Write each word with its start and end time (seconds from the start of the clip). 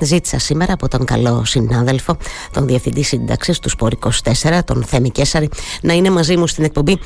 Ζήτησα 0.00 0.38
σήμερα 0.38 0.72
από 0.72 0.88
τον 0.88 1.04
καλό 1.04 1.44
συνάδελφο, 1.44 2.16
τον 2.52 2.66
Διευθυντή 2.66 3.02
Σύνταξης 3.02 3.58
του 3.58 3.68
Σπορ 3.68 3.92
24, 4.42 4.58
τον 4.64 4.84
Θέμη 4.84 5.10
Κέσσαρη, 5.10 5.48
να 5.82 5.92
είναι 5.92 6.10
μαζί 6.10 6.36
μου 6.36 6.46
στην 6.46 6.64
εκπομπή 6.64 6.98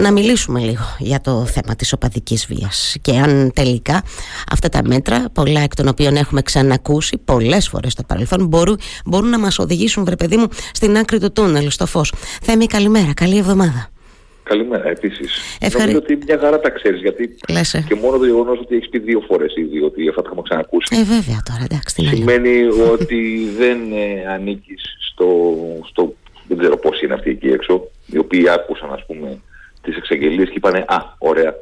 να 0.00 0.12
μιλήσουμε 0.12 0.60
λίγο 0.60 0.84
για 0.98 1.20
το 1.20 1.46
θέμα 1.46 1.76
της 1.76 1.92
οπαδικής 1.92 2.46
βίας 2.46 2.96
και 3.00 3.18
αν 3.18 3.50
τελικά 3.54 4.02
αυτά 4.50 4.68
τα 4.68 4.80
μέτρα, 4.84 5.24
πολλά 5.32 5.60
εκ 5.60 5.74
των 5.74 5.88
οποίων 5.88 6.16
έχουμε 6.16 6.42
ξανακούσει 6.42 7.18
πολλές 7.24 7.68
φορές 7.68 7.92
στο 7.92 8.02
παρελθόν, 8.02 8.46
μπορούν, 8.46 8.78
μπορούν 9.04 9.28
να 9.28 9.38
μας 9.38 9.58
οδηγήσουν, 9.58 10.04
βρε 10.04 10.16
παιδί 10.16 10.36
μου, 10.36 10.46
στην 10.72 10.96
άκρη 10.96 11.18
του 11.18 11.32
τούνελ, 11.32 11.70
στο 11.70 11.86
φως. 11.86 12.12
Θέμη, 12.42 12.66
καλημέρα, 12.66 13.14
καλή 13.14 13.38
εβδομάδα. 13.38 13.90
Καλημέρα, 14.42 14.88
επίσης. 14.88 15.36
Ευχαριστώ. 15.54 15.78
Νομίζω 15.78 15.98
ότι 15.98 16.18
μια 16.26 16.38
χαρά 16.38 16.60
τα 16.60 16.70
ξέρεις, 16.70 17.00
γιατί 17.00 17.36
Λέσαι. 17.48 17.84
και 17.88 17.94
μόνο 17.94 18.18
το 18.18 18.24
γεγονός 18.24 18.58
ότι 18.58 18.76
έχεις 18.76 18.88
πει 18.88 18.98
δύο 18.98 19.20
φορές 19.28 19.54
ήδη 19.56 19.82
ότι 19.82 20.08
αυτά 20.08 20.22
τα 20.22 20.28
έχουμε 20.28 20.42
ξανακούσει. 20.42 20.96
Ε, 20.96 21.04
βέβαια 21.04 21.42
τώρα, 21.50 21.64
εντάξει. 21.70 21.94
Τι 21.94 22.04
σημαίνει 22.04 22.64
ότι 22.94 23.48
δεν 23.58 23.78
ε, 23.92 24.32
ανήκεις 24.32 24.82
στο, 25.10 25.54
στο. 25.86 26.14
Δεν 26.48 26.58
ξέρω 26.58 26.76
πώς 26.76 27.02
είναι 27.02 27.14
αυτοί 27.14 27.30
εκεί 27.30 27.48
έξω, 27.48 27.88
οι 28.06 28.18
οποίοι 28.18 28.48
άκουσαν, 28.48 28.92
ας 28.92 29.06
πούμε, 29.06 29.38
τις 29.82 29.96
εξαγγελίες 29.96 30.48
και 30.48 30.54
είπαν 30.56 30.74
Α, 30.76 31.14
ωραία, 31.18 31.54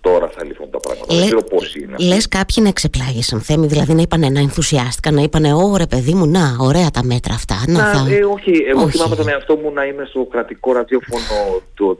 τώρα 0.00 0.28
θα 0.28 0.44
λυθούν 0.44 0.70
τα 0.70 0.78
πράγματα. 0.78 1.14
Λε, 1.14 1.18
δεν 1.18 1.28
ξέρω 1.28 1.42
πώς 1.42 1.74
είναι. 1.74 1.94
Λες 1.98 2.28
κάποιοι 2.28 2.56
να 2.62 2.68
εξεπλάγησαν 2.68 3.40
θέμη, 3.40 3.66
δηλαδή 3.66 3.94
να 3.94 4.02
είπαν 4.02 4.32
να 4.32 4.40
ενθουσιάστηκαν, 4.40 5.14
να 5.14 5.22
είπαν 5.22 5.44
Ωρε 5.44 5.86
παιδί 5.86 6.14
μου, 6.14 6.26
να, 6.26 6.56
ωραία 6.60 6.90
τα 6.90 7.04
μέτρα 7.04 7.34
αυτά. 7.34 7.62
Να, 7.66 7.72
να 7.72 7.84
θα... 7.84 8.14
ε, 8.14 8.24
όχι, 8.24 8.52
εγώ 8.68 8.82
όχι. 8.82 8.96
θυμάμαι 8.96 9.16
τον 9.16 9.28
εαυτό 9.28 9.56
μου 9.56 9.72
να 9.72 9.84
είμαι 9.84 10.04
στο 10.08 10.26
κρατικό 10.30 10.72
ραδιόφωνο 10.72 11.60
το 11.74 11.98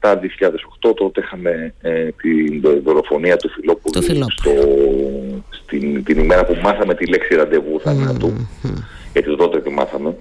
2007-2008. 0.00 0.94
Τότε 0.96 1.20
είχαμε 1.20 1.74
ε, 1.80 2.08
την 2.22 2.62
δολοφονία 2.84 3.36
του 3.36 3.50
Φιλόπουλου. 3.50 4.02
Στο, 4.30 4.52
στην, 5.50 6.04
την 6.04 6.18
ημέρα 6.18 6.44
που 6.44 6.56
μάθαμε 6.62 6.94
τη 6.94 7.06
λέξη 7.06 7.34
ραντεβού 7.34 7.80
θανάτου. 7.80 8.32
Mm-hmm. 8.36 8.82
Γιατί 9.12 9.36
τότε 9.36 9.60
τη 9.60 9.70
μάθαμε 9.70 10.16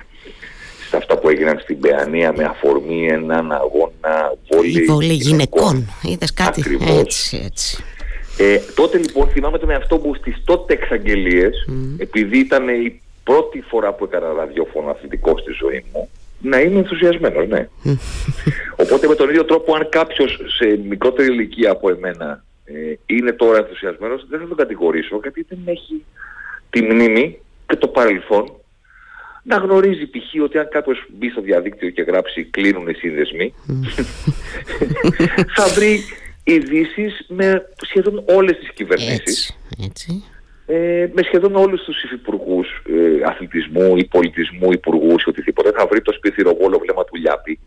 σε 0.87 0.97
αυτά 0.97 1.17
που 1.17 1.29
έγιναν 1.29 1.59
στην 1.59 1.79
Παιανία 1.79 2.33
με 2.37 2.43
αφορμή 2.43 3.07
έναν 3.07 3.51
αγώνα 3.51 4.33
βόλη, 4.49 4.83
βόλη 4.83 5.13
γυναικών. 5.13 5.89
Είδες 6.03 6.33
κάτι; 6.33 6.59
Ακριβώς. 6.59 6.99
έτσι, 6.99 7.41
έτσι. 7.45 7.83
Ε, 8.37 8.59
τότε 8.75 8.97
λοιπόν 8.97 9.27
θυμάμαι 9.27 9.57
τον 9.57 9.69
εαυτό 9.69 9.97
μου 9.97 10.15
στις 10.15 10.41
τότε 10.45 10.73
εξαγγελίες, 10.73 11.69
επειδή 11.97 12.37
ήταν 12.39 12.67
η 12.67 13.01
πρώτη 13.23 13.63
φορά 13.67 13.93
που 13.93 14.03
έκανα 14.03 14.33
ραδιόφωνο 14.33 14.89
αθλητικό 14.89 15.37
στη 15.37 15.51
ζωή 15.51 15.85
μου, 15.93 16.09
να 16.41 16.59
είμαι 16.59 16.79
ενθουσιασμένος, 16.79 17.47
ναι. 17.47 17.67
Οπότε 18.75 19.07
με 19.07 19.15
τον 19.15 19.29
ίδιο 19.29 19.45
τρόπο 19.45 19.75
αν 19.75 19.89
κάποιος 19.89 20.39
σε 20.57 20.79
μικρότερη 20.89 21.33
ηλικία 21.33 21.71
από 21.71 21.89
εμένα 21.89 22.43
ε, 22.65 22.93
είναι 23.05 23.31
τώρα 23.31 23.57
ενθουσιασμένος, 23.57 24.25
δεν 24.29 24.39
θα 24.39 24.47
τον 24.47 24.57
κατηγορήσω 24.57 25.19
γιατί 25.21 25.45
δεν 25.49 25.59
έχει 25.65 26.03
τη 26.69 26.81
μνήμη 26.81 27.39
και 27.67 27.75
το 27.75 27.87
παρελθόν 27.87 28.51
να 29.47 29.57
γνωρίζει 29.57 30.05
π.χ. 30.05 30.43
ότι 30.43 30.57
αν 30.57 30.67
κάποιος 30.71 31.05
μπει 31.09 31.29
στο 31.29 31.41
διαδίκτυο 31.41 31.89
και 31.89 32.01
γράψει 32.01 32.43
κλείνουν 32.43 32.87
οι 32.87 32.93
σύνδεσμοι 32.93 33.53
θα 35.55 35.67
βρει 35.67 36.03
ειδήσεις 36.43 37.25
με 37.27 37.67
σχεδόν 37.81 38.23
όλες 38.27 38.57
τις 38.57 38.71
κυβερνήσεις. 38.73 39.57
Έτσι, 39.83 40.23
ε, 40.69 41.07
με 41.13 41.21
σχεδόν 41.23 41.55
όλους 41.55 41.83
τους 41.83 42.03
υφυπουργούς 42.03 42.67
ε, 42.85 43.29
αθλητισμού 43.29 43.97
ή 43.97 44.05
πολιτισμού, 44.05 44.71
υπουργούς 44.71 45.23
ή 45.23 45.29
οτιδήποτε. 45.29 45.71
Θα 45.77 45.87
βρει 45.87 46.01
το 46.01 46.11
σπίθυροβόλο 46.11 46.77
βλέμμα 46.83 47.03
του 47.03 47.15
Λιάπη 47.15 47.59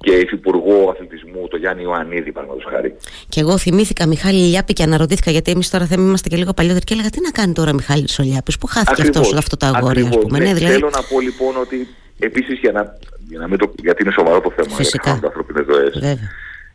και 0.00 0.14
υφυπουργό 0.14 0.90
αθλητισμού, 0.90 1.48
το 1.48 1.56
Γιάννη 1.56 1.82
Ιωαννίδη, 1.82 2.32
παραδείγματος 2.32 2.72
χάρη. 2.72 2.96
Και 3.28 3.40
εγώ 3.40 3.58
θυμήθηκα 3.58 4.06
Μιχάλη 4.06 4.38
Λιάπη 4.38 4.72
και 4.72 4.82
αναρωτήθηκα 4.82 5.30
γιατί 5.30 5.50
εμείς 5.50 5.70
τώρα 5.70 5.86
θα 5.86 5.94
είμαστε 5.98 6.28
και 6.28 6.36
λίγο 6.36 6.52
παλιότεροι 6.52 6.84
και 6.84 6.94
έλεγα 6.94 7.10
τι 7.10 7.20
να 7.20 7.30
κάνει 7.30 7.52
τώρα 7.52 7.72
Μιχάλη 7.72 8.08
ο 8.20 8.22
Λιάπης, 8.22 8.58
που 8.58 8.66
χάθηκε 8.66 9.02
αυτός, 9.02 9.34
αυτό 9.34 9.56
το 9.56 9.66
αγόρι, 9.66 10.00
ας 10.00 10.18
πούμε. 10.18 10.38
Ναι, 10.38 10.44
ναι, 10.44 10.54
δηλαδή... 10.54 10.74
Θέλω 10.74 10.90
να 10.94 11.02
πω 11.02 11.20
λοιπόν 11.20 11.56
ότι 11.56 11.88
επίσης 12.18 12.58
για 12.58 12.72
να, 12.72 12.96
για 13.28 13.38
να 13.38 13.48
μην 13.48 13.58
το, 13.58 13.72
γιατί 13.82 14.02
είναι 14.02 14.12
σοβαρό 14.12 14.40
το 14.40 14.52
θέμα, 14.56 14.76
Φυσικά. 14.76 15.10
για 15.10 15.26
ανθρώπινε 15.26 15.64
ζωές. 15.70 16.18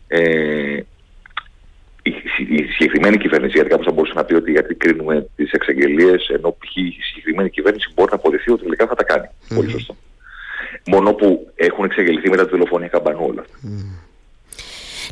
Ε, 0.08 0.80
η 2.48 2.64
συγκεκριμένη 2.72 3.18
κυβέρνηση, 3.18 3.54
γιατί 3.54 3.70
κάποιος 3.70 3.88
θα 3.88 3.94
μπορούσε 3.94 4.14
να 4.16 4.24
πει 4.24 4.34
ότι 4.34 4.52
γιατί 4.52 4.74
κρίνουμε 4.76 5.28
τις 5.36 5.52
εξαγγελίες, 5.52 6.28
ενώ 6.28 6.52
π.χ. 6.60 6.76
η 6.76 6.98
συγκεκριμένη 7.02 7.50
κυβέρνηση 7.50 7.92
μπορεί 7.96 8.10
να 8.12 8.18
αποδειχθεί 8.18 8.52
ότι 8.52 8.64
τελικά 8.64 8.88
θα 8.88 8.96
τα 8.96 9.04
κάνει. 9.04 9.28
Mm. 9.28 9.56
Πολύ 9.56 9.70
σωστό. 9.70 9.96
Μόνο 10.86 11.14
που 11.14 11.52
έχουν 11.56 11.86
εξαγγελθεί 11.86 12.30
μετά 12.30 12.46
τη 12.46 12.50
δολοφονία 12.50 12.88
καμπανού 12.88 13.26
όλα. 13.30 13.46
Mm. 13.46 14.05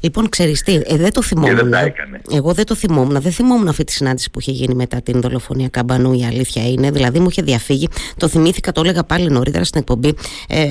Λοιπόν, 0.02 0.30
ξέρεις 0.30 0.62
τι, 0.62 0.74
ε, 0.84 0.96
δεν 0.96 1.14
το 1.14 1.22
θυμόμουν. 1.22 1.56
δεν 1.56 1.72
τα 1.72 1.80
έκανε. 1.80 2.22
Εγώ 2.32 2.54
δεν 2.54 2.66
το 2.66 2.76
θυμόμουν. 2.76 3.22
Δεν 3.22 3.32
θυμόμουν 3.32 3.68
αυτή 3.68 3.84
τη 3.84 3.92
συνάντηση 3.92 4.32
που 4.32 4.40
είχε 4.40 4.52
γίνει 4.52 4.76
μετά 4.76 5.02
την 5.02 5.22
δολοφονία 5.22 5.68
Καμπανού. 5.68 6.14
Η 6.14 6.26
αλήθεια 6.26 6.70
είναι. 6.70 6.92
Δηλαδή, 6.92 7.20
μου 7.20 7.28
είχε 7.30 7.42
διαφύγει. 7.42 7.88
Το 8.18 8.28
θυμήθηκα, 8.28 8.72
το 8.72 8.82
έλεγα 8.82 9.04
πάλι 9.04 9.30
νωρίτερα 9.30 9.64
στην 9.64 9.80
εκπομπή 9.80 10.16
ε, 10.48 10.70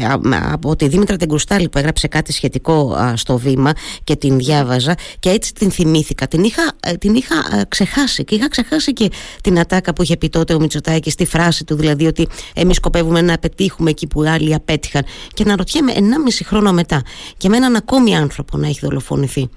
από 0.53 0.77
τη 0.77 0.89
Δήμητρα 0.89 1.17
Τεγκρουστάλη 1.17 1.69
που 1.69 1.79
έγραψε 1.79 2.09
κάτι 2.09 2.33
σχετικό 2.33 2.97
στο 3.15 3.39
βήμα 3.39 3.73
και 4.05 4.17
την 4.17 4.39
διάβαζα 4.39 4.95
και 5.19 5.31
έτσι 5.31 5.55
την 5.55 5.71
θυμήθηκα. 5.71 6.29
Την 6.29 6.45
είχα, 6.45 6.73
ε, 6.81 6.93
την 6.93 7.15
είχα 7.15 7.35
ε, 7.35 7.63
ξεχάσει 7.69 8.25
και 8.25 8.35
είχα 8.35 8.49
ξεχάσει 8.49 8.93
και 8.93 9.11
την 9.41 9.59
ατάκα 9.59 9.93
που 9.93 10.03
είχε 10.03 10.17
πει 10.17 10.29
τότε 10.29 10.55
ο 10.55 10.61
Μητσοτάκης 10.61 11.13
στη 11.13 11.27
φράση 11.27 11.65
του, 11.65 11.77
δηλαδή 11.77 12.07
ότι 12.07 12.29
εμείς 12.55 12.77
σκοπεύουμε 12.77 13.21
να 13.21 13.39
πετύχουμε 13.39 13.91
εκεί 13.91 14.07
που 14.07 14.23
άλλοι 14.23 14.55
απέτυχαν. 14.55 15.05
Και 15.35 15.45
να 15.45 15.57
ρωτιέμαι 15.57 15.93
1,5 15.97 16.01
χρόνο 16.45 16.73
μετά 16.73 17.03
και 17.37 17.49
με 17.49 17.57
έναν 17.57 17.77
ακόμη 17.77 18.17
άνθρωπο 18.17 18.57
να 18.57 18.67
έχει 18.67 18.81
δολοφονήσει 19.13 19.51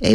ε, 0.00 0.12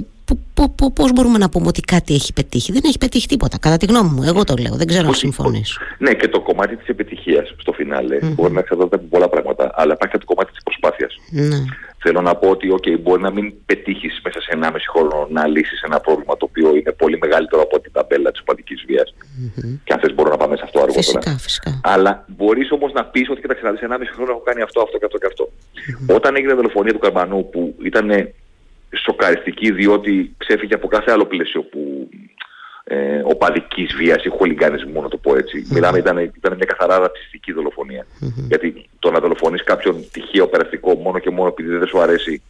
Πώς 0.94 1.12
μπορούμε 1.14 1.38
να 1.38 1.50
πούμε 1.50 1.68
ότι 1.68 1.82
κάτι 1.82 2.14
έχει 2.14 2.34
πετύχει; 2.34 2.72
Δεν 2.72 2.82
έχει 2.86 2.98
πετύχει 2.98 3.28
τίποτα. 3.28 3.58
Κατά 3.60 3.78
τη 3.78 3.86
γνώμη 3.86 4.10
μου, 4.10 4.24
εγώ 4.24 4.44
το 4.44 4.54
λέω. 4.60 4.76
Δεν 4.76 4.88
ξέρω 4.88 5.08
αν 5.08 5.14
συμφωνείς. 5.14 5.80
Ναι, 5.98 6.14
και 6.14 6.28
το 6.28 6.42
κομμάτι 6.42 6.76
της 6.76 6.88
επιτυχίας 6.88 7.56
στο 7.58 7.72
φινάλε 7.72 8.18
mm-hmm. 8.22 8.34
μπορεί 8.36 8.54
να 8.54 8.60
εξαρτάται 8.60 8.96
από 8.96 9.06
πολλά 9.10 9.30
πράγματα. 9.30 9.72
Αλλά 9.76 9.94
υπάρχει 9.94 10.14
και 10.14 10.24
το 10.26 10.34
κομμάτι 10.34 10.52
της 10.52 10.64
προσπάθειας. 10.64 11.14
Ναι. 11.30 11.60
Θέλω 11.98 12.22
να 12.22 12.36
πω 12.36 12.50
ότι 12.50 12.68
okay, 12.78 13.00
μπορεί 13.02 13.22
να 13.22 13.32
μην 13.32 13.54
πετύχεις 13.66 14.20
μέσα 14.24 14.42
σε 14.42 14.60
1,5 14.62 14.76
χρόνο 14.92 15.28
να 15.30 15.48
λύσεις 15.48 15.82
ένα 15.82 16.00
πρόβλημα 16.00 16.38
το 16.38 16.46
οποίο 16.50 16.76
είναι 16.76 16.92
πολύ 16.92 17.18
μεγαλύτερο 17.18 17.62
από 17.62 17.80
την 17.80 17.92
ταμπέλα 17.92 18.32
της 18.32 18.42
οπαδικής 18.42 18.84
βίας. 18.88 19.14
Mm-hmm. 19.18 19.80
Και 19.84 19.94
αν 19.94 20.00
θες, 20.00 20.14
μπορώ 20.14 20.30
να 20.30 20.38
πάμε 20.38 20.56
σε 20.56 20.64
αυτό 20.66 20.80
αργότερα. 20.80 21.02
Φυσικά, 21.04 21.32
φυσικά. 21.38 21.82
Αλλά 21.84 22.26
μπορείς 22.28 22.72
όμως 22.72 22.92
να 22.94 23.06
πεις 23.06 23.30
ότι 23.30 23.42
κοιτάξτε, 23.42 23.66
να 23.68 23.98
δεις 23.98 24.10
1,5 24.10 24.16
χρόνο 24.16 24.32
έχω 24.32 24.44
κάνει 24.50 24.62
αυτό, 24.62 24.82
αυτό 24.82 24.98
και 24.98 25.06
αυτό 25.06 25.18
και 25.18 25.28
αυτό. 25.32 25.50
Mm-hmm. 25.50 26.16
Όταν 26.16 26.36
έγινε 26.36 26.52
η 26.52 26.56
δολοφονία 26.56 26.94
του 26.94 27.00
Καρμανού 27.00 27.50
που 27.50 27.76
ήταν 27.84 28.10
σοκαριστική 28.96 29.72
διότι 29.72 30.36
ξέφυγε 30.38 30.74
από 30.74 30.88
κάθε 30.88 31.12
άλλο 31.12 31.26
πλαίσιο 31.26 31.62
που 31.62 32.10
ε, 32.88 33.22
οπαδικής 33.24 33.96
βίας 33.96 34.24
ή 34.24 34.30
χολιγκανισμού 34.30 35.02
να 35.02 35.10
το 35.10 35.18
πω 35.18 35.36
έτσι. 35.36 35.66
Mm-hmm. 35.66 35.74
Μιλάμε 35.74 35.98
ήταν, 35.98 36.18
ήταν 36.18 36.56
μια 36.56 36.66
καθαρά 36.66 36.98
ρατσιστική 36.98 37.52
δολοφονία. 37.52 38.06
Mm-hmm. 38.06 38.46
Γιατί 38.48 38.90
το 39.00 39.12
να 39.12 39.20
δολοφονείς 39.20 39.64
κάποιον 39.64 40.06
τυχαίο 40.12 40.48
περαστικό 40.48 40.94
μόνο 40.94 41.20
και 41.20 41.30
μόνο 41.30 41.48
επειδή 41.48 41.78
δεν 41.78 41.88
σου 41.88 42.02
αρέσει 42.02 42.42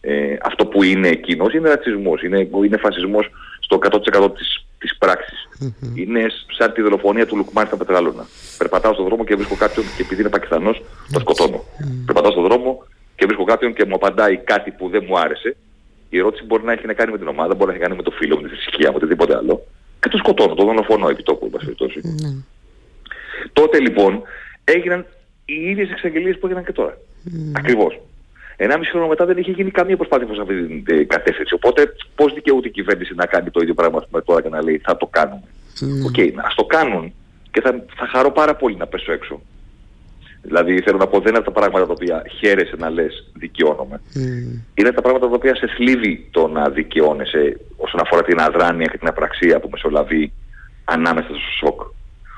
ε, 0.00 0.36
αυτό 0.42 0.66
που 0.66 0.82
είναι 0.82 1.08
εκείνος 1.08 1.54
είναι 1.54 1.68
ρατσισμός, 1.68 2.22
είναι, 2.22 2.48
είναι 2.64 2.76
φασισμός 2.76 3.30
στο 3.60 3.78
100% 3.82 4.34
της, 4.36 4.66
της 4.78 4.96
πράξης. 4.98 5.48
Mm-hmm. 5.60 5.98
Είναι 5.98 6.26
σαν 6.58 6.72
τη 6.72 6.82
δολοφονία 6.82 7.26
του 7.26 7.36
Λουκμάνη 7.36 7.66
στα 7.66 7.76
Πετράλωνα. 7.76 8.26
Περπατάω 8.58 8.92
στον 8.92 9.04
δρόμο 9.04 9.24
και 9.24 9.34
βρίσκω 9.34 9.54
κάποιον 9.54 9.86
και 9.96 10.02
επειδή 10.02 10.20
είναι 10.20 10.30
Πακιστανός 10.30 10.82
το 11.12 11.20
σκοτώνω. 11.20 11.64
Περπατάω 12.06 12.30
στον 12.30 12.42
δρόμο 12.42 12.84
και 13.16 13.26
βρίσκω 13.26 13.44
κάποιον 13.44 13.74
και 13.74 13.84
μου 13.84 13.94
απαντάει 13.94 14.36
κάτι 14.36 14.70
που 14.70 14.88
δεν 14.88 15.04
μου 15.08 15.18
άρεσε 15.18 15.56
η 16.14 16.18
ερώτηση 16.18 16.44
μπορεί 16.44 16.64
να 16.64 16.72
έχει 16.72 16.86
να 16.86 16.92
κάνει 16.92 17.12
με 17.12 17.18
την 17.18 17.28
ομάδα, 17.28 17.54
μπορεί 17.54 17.66
να 17.66 17.72
έχει 17.72 17.80
να 17.80 17.86
κάνει 17.86 17.96
με 17.96 18.02
το 18.02 18.10
φίλο, 18.10 18.40
με 18.40 18.48
τη 18.48 18.54
θρησκεία, 18.54 18.90
με 18.90 18.96
οτιδήποτε 18.96 19.36
άλλο. 19.36 19.66
Και 20.00 20.08
το 20.08 20.16
σκοτώνω, 20.16 20.54
το 20.54 20.64
δολοφονώ 20.64 21.08
επί 21.08 21.22
τόπου, 21.22 21.50
εν 21.52 21.76
ναι. 22.02 22.30
Τότε 23.52 23.80
λοιπόν 23.80 24.22
έγιναν 24.64 25.06
οι 25.44 25.54
ίδιες 25.70 25.90
εξαγγελίες 25.90 26.38
που 26.38 26.46
έγιναν 26.46 26.64
και 26.64 26.72
τώρα. 26.72 26.98
Mm. 27.26 27.52
Ακριβώς. 27.56 28.00
Ενάμιση 28.56 28.90
χρόνο 28.90 29.06
μετά 29.06 29.24
δεν 29.24 29.36
είχε 29.36 29.50
γίνει 29.50 29.70
καμία 29.70 29.96
προσπάθεια 29.96 30.26
προς 30.26 30.38
αυτή 30.38 30.66
την 30.66 30.84
ε, 30.86 31.04
κατεύθυνση. 31.04 31.54
Οπότε, 31.54 31.94
πώς 32.14 32.34
δικαιούται 32.34 32.68
η 32.68 32.70
κυβέρνηση 32.70 33.14
να 33.14 33.26
κάνει 33.26 33.50
το 33.50 33.60
ίδιο 33.62 33.74
πράγμα 33.74 34.06
με 34.10 34.20
τώρα 34.22 34.42
και 34.42 34.48
να 34.48 34.62
λέει 34.62 34.78
θα 34.78 34.96
το 34.96 35.06
κάνουμε. 35.06 35.42
Mm. 35.80 36.06
OK, 36.06 36.14
okay, 36.16 36.30
ας 36.36 36.54
το 36.54 36.64
κάνουν 36.64 37.12
και 37.50 37.60
θα, 37.60 37.84
θα 37.96 38.06
χαρώ 38.06 38.30
πάρα 38.30 38.54
πολύ 38.56 38.76
να 38.76 38.86
πέσω 38.86 39.12
έξω. 39.12 39.40
Δηλαδή 40.42 40.80
θέλω 40.80 40.98
να 40.98 41.06
πω 41.06 41.20
δεν 41.20 41.34
είναι 41.34 41.44
τα 41.44 41.50
πράγματα 41.50 41.86
τα 41.86 41.92
οποία 41.92 42.22
χαίρεσαι 42.38 42.76
να 42.78 42.90
λες 42.90 43.30
δικαιώνομαι. 43.34 44.00
Mm. 44.14 44.60
Είναι 44.74 44.92
τα 44.92 45.00
πράγματα 45.00 45.28
τα 45.28 45.34
οποία 45.34 45.54
σε 45.54 45.66
θλίβει 45.76 46.28
το 46.30 46.46
να 46.46 46.68
δικαιώνεσαι 46.68 47.60
όσον 47.76 48.00
αφορά 48.00 48.22
την 48.22 48.40
αδράνεια 48.40 48.86
και 48.86 48.98
την 48.98 49.08
απραξία 49.08 49.60
που 49.60 49.68
μεσολαβεί 49.72 50.32
ανάμεσα 50.84 51.26
στο 51.26 51.66
σοκ. 51.66 51.80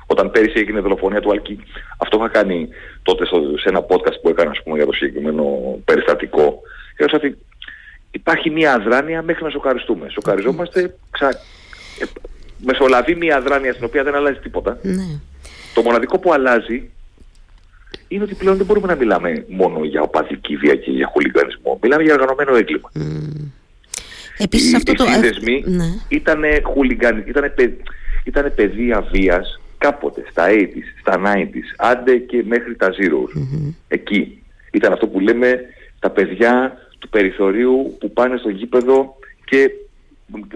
Όταν 0.07 0.31
πέρυσι 0.31 0.59
έγινε 0.59 0.79
η 0.79 0.83
δολοφονία 0.83 1.21
του 1.21 1.31
Αλκή, 1.31 1.59
αυτό 1.99 2.17
είχα 2.17 2.29
κάνει 2.29 2.69
τότε 3.03 3.27
στο, 3.27 3.41
σε 3.59 3.69
ένα 3.69 3.87
podcast 3.89 4.21
που 4.23 4.29
έκανα 4.29 4.51
ας 4.51 4.63
πούμε, 4.63 4.77
για 4.77 4.87
το 4.87 4.93
συγκεκριμένο 4.93 5.45
περιστατικό. 5.85 6.61
Και 6.97 7.17
ότι 7.17 7.39
υπάρχει 8.11 8.51
μια 8.51 8.75
αδράνεια 8.75 9.23
μέχρι 9.23 9.45
να 9.45 9.51
σοκαριστούμε. 9.51 10.09
Σοκαριζόμαστε, 10.09 10.97
ξα... 11.11 11.29
Ε, 11.29 12.05
μεσολαβεί 12.59 13.15
μια 13.15 13.37
αδράνεια 13.37 13.73
στην 13.73 13.85
οποία 13.85 14.03
δεν 14.03 14.15
αλλάζει 14.15 14.39
τίποτα. 14.39 14.79
Ναι. 14.83 15.21
Το 15.75 15.83
μοναδικό 15.83 16.19
που 16.19 16.33
αλλάζει 16.33 16.91
είναι 18.09 18.23
ότι 18.23 18.35
πλέον 18.35 18.57
δεν 18.57 18.67
μπορούμε 18.67 18.87
να 18.87 18.95
μιλάμε 18.95 19.45
μόνο 19.49 19.85
για 19.85 20.03
οπαδική 20.03 20.57
βία 20.57 20.75
και 20.75 20.91
για 20.91 21.07
χουλιγανισμό. 21.13 21.79
Μιλάμε 21.83 22.03
για 22.03 22.15
οργανωμένο 22.15 22.57
έγκλημα. 22.57 22.91
Mm. 22.95 23.51
Επίσης 24.39 24.75
αυτό 24.75 24.93
οι, 24.93 24.95
το... 24.95 25.05
σύνδεσμοι 25.05 25.65
ναι. 25.67 25.85
ήταν, 26.09 26.43
χουλιγαν... 26.73 27.25
ήταν, 27.27 27.53
παι... 27.55 27.77
ήταν 28.25 28.53
παιδεία 28.55 29.01
βίας 29.13 29.61
κάποτε 29.79 30.25
στα 30.31 30.47
80s, 30.49 30.89
στα 31.01 31.23
90s, 31.25 31.69
άντε 31.77 32.17
και 32.17 32.45
μέχρι 32.47 32.77
τα 32.77 32.89
zeros. 32.89 33.43
Εκεί. 33.89 34.43
Ήταν 34.71 34.93
αυτό 34.93 35.07
που 35.07 35.21
λέμε 35.21 35.61
τα 35.99 36.11
παιδιά 36.11 36.79
του 36.99 37.09
περιθωρίου 37.09 37.97
που 38.01 38.13
πάνε 38.13 38.37
στο 38.37 38.49
γήπεδο 38.49 39.17
και 39.45 39.71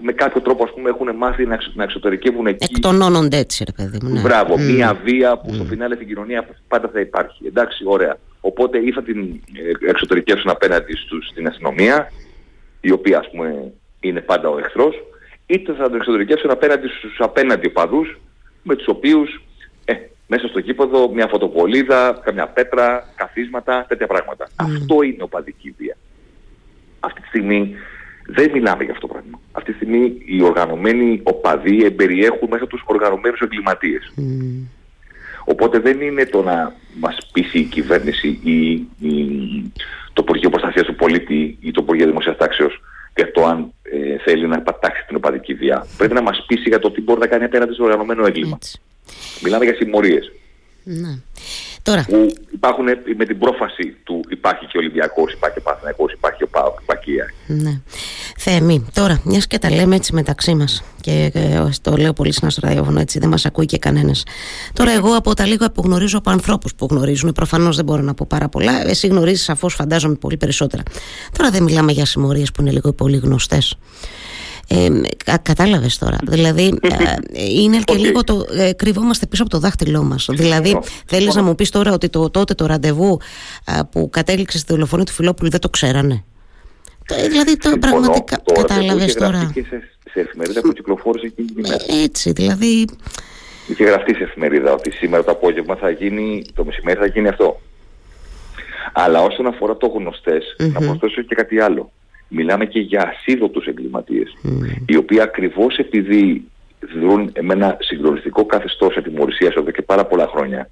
με 0.01 0.11
κάποιο 0.11 0.41
τρόπο 0.41 0.63
ας 0.63 0.73
πούμε 0.73 0.89
έχουν 0.89 1.15
μάθει 1.15 1.45
να, 1.45 1.57
να 1.73 1.83
εξωτερικεύουν 1.83 2.47
εκεί. 2.47 2.65
Εκτονώνονται 2.75 3.37
έτσι 3.37 3.63
ρε 3.63 3.71
παιδί 3.71 3.97
μου. 4.03 4.13
Ναι. 4.13 4.21
Μπράβο, 4.21 4.53
mm. 4.53 4.71
μία 4.71 4.99
βία 5.03 5.37
που 5.37 5.49
mm. 5.51 5.53
στο 5.53 5.63
φινάλε 5.63 5.95
στην 5.95 6.07
κοινωνία 6.07 6.47
πάντα 6.67 6.89
θα 6.93 6.99
υπάρχει. 6.99 7.45
Εντάξει, 7.45 7.83
ωραία. 7.87 8.17
Οπότε 8.41 8.77
ή 8.77 8.91
θα 8.91 9.03
την 9.03 9.41
ε, 9.83 9.89
εξωτερικεύσουν 9.89 10.49
απέναντι 10.49 10.95
στους, 10.95 11.27
στην 11.27 11.47
αστυνομία, 11.47 12.11
η 12.81 12.91
οποία 12.91 13.19
ας 13.19 13.29
πούμε 13.29 13.71
είναι 13.99 14.21
πάντα 14.21 14.49
ο 14.49 14.57
εχθρός, 14.57 14.95
είτε 15.45 15.73
θα 15.73 15.85
την 15.85 15.95
εξωτερικεύσουν 15.95 16.51
απέναντι 16.51 16.87
στους 16.87 17.15
απέναντι 17.19 17.67
οπαδούς, 17.67 18.19
με 18.63 18.75
τους 18.75 18.87
οποίους 18.87 19.41
ε, 19.85 19.93
μέσα 20.27 20.47
στο 20.47 20.61
κήποδο 20.61 21.09
μια 21.13 21.27
φωτοπολίδα, 21.27 22.21
καμιά 22.23 22.47
πέτρα, 22.47 23.13
καθίσματα, 23.15 23.85
τέτοια 23.87 24.07
πράγματα. 24.07 24.47
Mm. 24.47 24.51
Αυτό 24.57 25.01
είναι 25.01 25.23
οπαδική 25.23 25.75
βία. 25.77 25.97
Αυτή 26.99 27.21
τη 27.21 27.27
στιγμή 27.27 27.75
δεν 28.31 28.51
μιλάμε 28.51 28.83
για 28.83 28.93
αυτό 28.93 29.07
το 29.07 29.13
πράγμα. 29.13 29.39
Αυτή 29.51 29.71
τη 29.71 29.77
στιγμή 29.77 30.21
οι 30.25 30.41
οργανωμένοι 30.41 31.19
οπαδοί 31.23 31.83
εμπεριέχουν 31.83 32.47
μέσα 32.51 32.67
τους 32.67 32.83
οργανωμένους 32.85 33.39
εγκληματίες. 33.39 34.13
Mm. 34.17 34.67
Οπότε 35.45 35.79
δεν 35.79 36.01
είναι 36.01 36.25
το 36.25 36.41
να 36.43 36.75
μας 36.99 37.17
πείσει 37.31 37.59
η 37.59 37.63
κυβέρνηση 37.63 38.39
ή, 38.43 38.71
ή 38.99 39.71
το 40.13 40.21
Υπουργείο 40.21 40.49
Προστασίας 40.49 40.85
του 40.85 40.95
Πολίτη 40.95 41.57
ή 41.61 41.71
το 41.71 41.81
Υπουργείο 41.83 42.05
Δημοσίας 42.05 42.37
Τάξεως 42.37 42.81
για 43.15 43.31
το 43.31 43.45
αν 43.45 43.73
ε, 43.81 44.17
θέλει 44.17 44.47
να 44.47 44.61
πατάξει 44.61 45.03
την 45.07 45.15
οπαδική 45.15 45.53
βία. 45.53 45.87
Πρέπει 45.97 46.13
να 46.13 46.21
μας 46.21 46.43
πείσει 46.47 46.69
για 46.69 46.79
το 46.79 46.91
τι 46.91 47.01
μπορεί 47.01 47.19
να 47.19 47.27
κάνει 47.27 47.43
απέναντι 47.43 47.73
στο 47.73 47.83
οργανωμένο 47.83 48.25
έγκλημα. 48.25 48.55
Έτσι. 48.55 48.79
Μιλάμε 49.43 49.65
για 49.65 49.75
συμμορίες. 49.75 50.31
Ναι. 50.83 51.19
Τώρα. 51.83 52.05
Που 52.07 52.33
υπάρχουν 52.53 52.85
με 53.17 53.25
την 53.25 53.39
πρόφαση 53.39 53.95
του 54.03 54.25
υπάρχει 54.29 54.65
και 54.65 54.77
ο 54.77 54.79
Ολυμπιακός, 54.79 55.33
υπάρχει 55.33 55.55
και 55.55 55.61
ο 55.65 55.71
Παθηναϊκός, 55.71 56.13
υπάρχει 56.13 56.43
ο 56.43 56.47
Πάο, 56.47 56.73
υπάρχει 56.81 57.11
Ναι. 57.47 57.81
Θέμη, 58.37 58.85
τώρα, 58.93 59.21
μιας 59.23 59.47
και 59.47 59.57
τα 59.57 59.71
λέμε 59.71 59.95
έτσι 59.95 60.13
μεταξύ 60.13 60.55
μας 60.55 60.83
και 61.01 61.31
ε, 61.33 61.69
το 61.81 61.95
λέω 61.95 62.13
πολύ 62.13 62.33
συχνά 62.33 62.49
στο 62.49 62.67
ραδιόφωνο 62.67 62.99
έτσι, 62.99 63.19
δεν 63.19 63.29
μας 63.29 63.45
ακούει 63.45 63.65
και 63.65 63.77
κανένας. 63.77 64.23
Τώρα, 64.73 64.91
εγώ 64.91 65.15
από 65.15 65.33
τα 65.33 65.45
λίγα 65.45 65.71
που 65.71 65.81
γνωρίζω 65.85 66.17
από 66.17 66.29
ανθρώπους 66.29 66.75
που 66.75 66.87
γνωρίζουν, 66.89 67.31
προφανώς 67.31 67.75
δεν 67.75 67.85
μπορώ 67.85 68.01
να 68.01 68.13
πω 68.13 68.25
πάρα 68.29 68.49
πολλά. 68.49 68.89
Εσύ 68.89 69.07
γνωρίζεις 69.07 69.43
σαφώς, 69.43 69.73
φαντάζομαι 69.73 70.15
πολύ 70.15 70.37
περισσότερα. 70.37 70.83
Τώρα 71.37 71.49
δεν 71.49 71.63
μιλάμε 71.63 71.91
για 71.91 72.05
συμμορίες 72.05 72.51
που 72.51 72.61
είναι 72.61 72.71
λίγο 72.71 72.93
πολύ 72.93 73.17
γνωστές. 73.17 73.77
Ε, 74.71 74.89
κατάλαβες 75.43 75.97
τώρα. 75.97 76.17
Δηλαδή 76.23 76.79
ε, 77.33 77.43
είναι 77.43 77.79
και 77.83 77.93
λίγο 77.93 78.23
το 78.23 78.45
ε, 78.51 78.73
κρυβόμαστε 78.73 79.25
πίσω 79.25 79.41
από 79.41 79.51
το 79.51 79.59
δάχτυλό 79.59 80.03
μας. 80.03 80.27
Δηλαδή 80.31 80.79
θέλεις 81.05 81.35
να 81.35 81.43
μου 81.43 81.55
πεις 81.55 81.69
τώρα 81.69 81.93
ότι 81.93 82.09
το, 82.09 82.29
τότε 82.29 82.53
το 82.53 82.65
ραντεβού 82.65 83.19
που 83.91 84.09
κατέληξε 84.09 84.57
στη 84.57 84.73
δολοφονία 84.73 85.05
του 85.05 85.11
Φιλόπουλου 85.11 85.49
δεν 85.49 85.59
το 85.59 85.69
ξέρανε; 85.69 86.23
Δηλαδή 87.29 87.57
το 87.57 87.77
πραγματικά 87.79 88.41
κατάλαβες 88.53 89.13
τώρα. 89.13 89.51
Και 89.53 89.63
σε, 89.69 89.89
σε 90.11 90.19
εφημερίδα 90.19 90.61
που 90.61 90.71
κυκλοφόρησε 90.71 91.25
εκείνη 91.25 91.47
την 91.47 91.65
ημέρα. 91.65 91.83
Έτσι, 92.03 92.31
δηλαδή... 92.31 92.87
Είχε 93.67 93.83
γραφτεί 93.83 94.15
σε 94.15 94.23
εφημερίδα 94.23 94.71
ότι 94.71 94.91
σήμερα 94.91 95.23
το 95.23 95.31
απόγευμα 95.31 95.75
θα 95.75 95.89
γίνει, 95.89 96.45
το 96.53 96.65
μεσημέρι 96.65 96.99
θα 96.99 97.05
γίνει 97.05 97.27
αυτό. 97.27 97.61
Αλλά 98.93 99.21
όσον 99.21 99.47
αφορά 99.47 99.77
το 99.77 99.87
γνωστες 99.87 100.55
να 100.57 100.79
προσθέσω 100.79 101.21
και 101.21 101.35
κάτι 101.35 101.59
άλλο 101.59 101.91
μιλάμε 102.29 102.65
και 102.65 102.79
για 102.79 103.13
ασίδωτους 103.13 103.65
εγκληματίες, 103.65 104.37
οι 104.85 104.95
οποίοι 104.95 105.21
ακριβώς 105.21 105.77
επειδή 105.77 106.47
δρούν 106.95 107.31
με 107.41 107.53
ένα 107.53 107.77
συγκλονιστικό 107.79 108.45
καθεστώς 108.45 108.97
ατιμορρησίας 108.97 109.53
εδώ 109.53 109.71
και 109.71 109.81
πάρα 109.81 110.05
πολλά 110.05 110.27
χρόνια, 110.27 110.69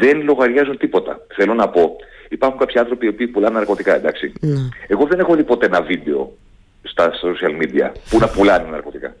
δεν 0.00 0.22
λογαριάζουν 0.22 0.78
τίποτα. 0.78 1.26
Θέλω 1.34 1.54
να 1.54 1.68
πω, 1.68 1.96
υπάρχουν 2.28 2.58
κάποιοι 2.58 2.78
άνθρωποι 2.78 3.06
οι 3.06 3.08
οποίοι 3.08 3.26
πουλάνε 3.26 3.54
ναρκωτικά, 3.54 3.94
εντάξει. 3.94 4.32
Ναι. 4.40 4.68
Εγώ 4.86 5.06
δεν 5.06 5.18
έχω 5.18 5.34
δει 5.34 5.44
ποτέ 5.44 5.66
ένα 5.66 5.82
βίντεο 5.82 6.36
στα 6.82 7.12
social 7.12 7.62
media 7.62 7.90
που 8.10 8.18
να 8.18 8.28
πουλάνε 8.28 8.70
ναρκωτικά. 8.70 9.16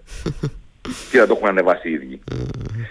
και 1.10 1.18
να 1.18 1.26
το 1.26 1.34
έχουν 1.36 1.48
ανεβάσει 1.48 1.88
οι 1.88 1.92
ίδιοι. 1.92 2.20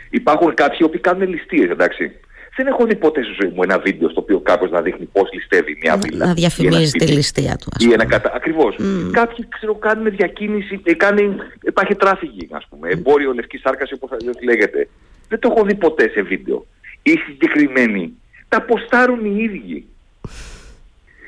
Υπάρχουν 0.10 0.54
κάποιοι 0.54 0.78
οι 0.82 0.84
οποίοι 0.84 1.00
κάνουν 1.00 1.30
ληστείες, 1.30 1.70
εντάξει. 1.70 2.12
Δεν 2.56 2.68
έχω 2.68 2.86
δει 2.86 2.96
ποτέ 2.96 3.24
στη 3.24 3.34
ζωή 3.42 3.52
μου 3.56 3.64
ένα 3.64 3.80
βίντεο 3.80 4.10
στο 4.10 4.22
οποίο 4.22 4.40
κάποιος 4.40 4.72
να 4.72 4.82
δείχνει 4.82 5.06
πώς 5.06 5.30
ληστεύει 5.34 5.78
μια 5.82 5.98
βίλα. 5.98 6.26
Να 6.26 6.34
διαφημίζει 6.34 6.92
τη 6.92 7.08
ληστεία 7.08 7.56
του. 7.56 7.72
Ή 7.80 7.94
ένα 7.94 8.06
κατα... 8.06 8.32
Ακριβώς. 8.36 8.76
Mm. 8.80 9.10
Κάποιοι 9.12 9.48
ξέρω, 9.50 9.76
κάνουν 9.76 10.10
διακίνηση, 10.10 10.82
ε, 10.84 10.94
κάνει... 10.94 11.36
υπάρχει 11.62 11.96
τράφικη, 11.96 12.48
ας 12.52 12.68
πούμε. 12.70 12.90
Εμπόριο 12.90 13.34
λευκή 13.34 13.58
σάρκαση, 13.58 13.94
όπως 13.94 14.10
λέγεται. 14.44 14.88
Δεν 15.30 15.40
το 15.40 15.54
έχω 15.56 15.66
δει 15.66 15.76
ποτέ 15.76 16.10
σε 16.10 16.22
βίντεο. 16.22 16.66
Οι 17.04 17.12
συγκεκριμένοι 17.12 18.14
τα 18.50 18.62
ποστάρουν 18.62 19.26
οι 19.26 19.44
ίδιοι. 19.44 19.86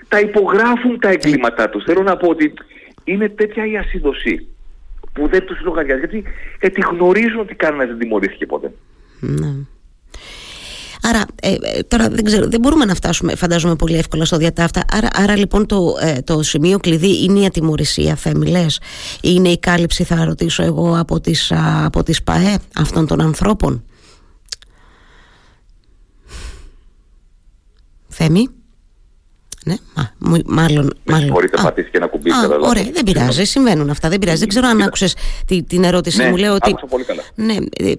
Τα 0.08 0.20
υπογράφουν 0.20 1.00
τα 1.00 1.10
εγκλήματά 1.10 1.70
τους. 1.70 1.84
Θέλω 1.84 2.02
να 2.02 2.18
πω 2.18 2.28
ότι 2.28 2.54
είναι 3.04 3.30
τέτοια 3.30 3.66
η 3.66 3.78
ασυδοσή 3.78 4.48
που 5.14 5.28
δεν 5.28 5.46
τους 5.46 5.62
λογαριάζει. 5.62 6.00
Γιατί, 6.00 6.24
γιατί 6.60 6.82
γνωρίζουν 6.92 7.40
ότι 7.40 7.56
κανένας 7.56 7.88
δεν 7.88 7.98
τιμωρήθηκε 7.98 8.46
ποτέ. 8.46 8.72
Ναι. 9.20 9.54
Άρα, 11.08 11.26
ε, 11.42 11.54
ε, 11.62 11.84
τώρα 11.84 12.10
δεν 12.10 12.24
ξέρω, 12.24 12.48
δεν 12.48 12.60
μπορούμε 12.60 12.86
να 12.86 12.96
φτάσουμε, 12.96 13.36
φαντάζομαι, 13.36 13.76
πολύ 13.76 13.96
εύκολα 13.96 14.26
στο 14.26 14.38
διατάφτα. 14.38 14.84
Άρα, 14.92 15.08
άρα 15.14 15.38
λοιπόν 15.38 15.66
το, 15.66 15.96
ε, 16.02 16.22
το 16.22 16.44
σημείο 16.44 16.78
κλειδί 16.78 17.24
είναι 17.24 17.40
η 17.40 17.46
ατιμορρησία, 17.46 18.16
Θέμη, 18.16 18.48
λες. 18.48 18.80
Είναι 19.22 19.50
η 19.50 19.60
κάλυψη, 19.60 20.04
θα 20.04 20.26
ρωτήσω 20.26 20.64
εγώ, 20.64 20.98
από 21.00 21.20
τις, 21.20 21.52
από 21.84 22.04
τις 22.04 22.24
ΠΑΕ 22.24 22.58
αυτών 22.76 23.08
των 23.08 23.22
ανθρώπων. 23.22 23.84
Θέμη. 28.08 28.50
Ναι, 29.68 29.76
μα, 30.20 30.40
μάλλον. 30.46 30.94
μάλλον. 31.04 31.30
Μπορείτε 31.30 31.58
να 31.58 31.64
πατήσετε 31.64 31.92
και 31.92 31.98
ένα 31.98 32.08
κουμπί. 32.08 32.30
Α, 32.30 32.36
ωραία, 32.60 32.84
δεν 32.94 33.04
πειράζει, 33.04 33.44
συμβαίνουν 33.44 33.90
αυτά. 33.90 34.10
Δεν 34.10 34.20
πειράζει. 34.20 34.40
Δεν 34.40 34.48
ξέρω 34.48 34.68
αν 34.68 34.82
άκουσες 34.82 35.16
την 35.68 35.84
ερώτηση 35.84 36.18
ναι, 36.18 36.30
μου. 36.30 36.38
Λέω 36.38 36.54
ότι. 36.54 36.76
Πολύ 36.90 37.04
καλά. 37.04 37.22
Ναι, 37.36 37.56
ε, 37.78 37.94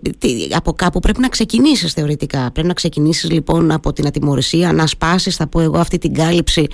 από 0.55 0.73
κάπου 0.73 1.01
πρέπει 1.01 1.21
να 1.21 1.29
ξεκινήσεις 1.29 1.93
θεωρητικά. 1.93 2.51
Πρέπει 2.53 2.69
να 2.69 2.75
ξεκινήσεις 2.75 3.31
λοιπόν 3.31 3.71
από 3.71 3.93
την 3.93 4.07
ατιμορρησία, 4.07 4.73
να 4.73 4.87
σπάσεις, 4.87 5.37
θα 5.37 5.47
πω 5.47 5.61
εγώ, 5.61 5.79
αυτή 5.79 5.99
την 5.99 6.15
κάλυψη 6.15 6.67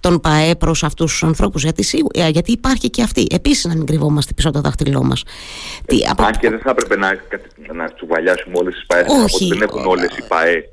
των 0.00 0.20
ΠαΕ 0.20 0.54
προς 0.54 0.84
αυτούς 0.84 1.10
τους 1.10 1.22
ανθρώπους. 1.22 1.62
Γιατί, 1.62 1.84
ε, 2.14 2.28
γιατί 2.28 2.52
υπάρχει 2.52 2.90
και 2.90 3.02
αυτή. 3.02 3.26
Επίσης, 3.30 3.64
να 3.64 3.74
μην 3.74 3.86
κρυβόμαστε 3.86 4.32
πίσω 4.34 4.48
από 4.48 4.56
το 4.56 4.62
δάχτυλό 4.62 5.04
μας. 5.04 5.22
Ε, 5.86 5.96
από... 6.10 6.22
Αν 6.22 6.32
και 6.32 6.50
δεν 6.50 6.58
θα 6.58 6.70
έπρεπε 6.70 6.96
να, 6.96 7.08
να 7.74 7.84
τσουβαλιάσουμε 7.94 8.58
όλες 8.58 8.74
τις 8.74 8.86
ΠαΕ, 8.86 9.04
Όχι. 9.24 9.48
δεν 9.48 9.62
έχουν 9.62 9.86
όλες 9.86 10.16
οι 10.16 10.22
ΠαΕ 10.28 10.68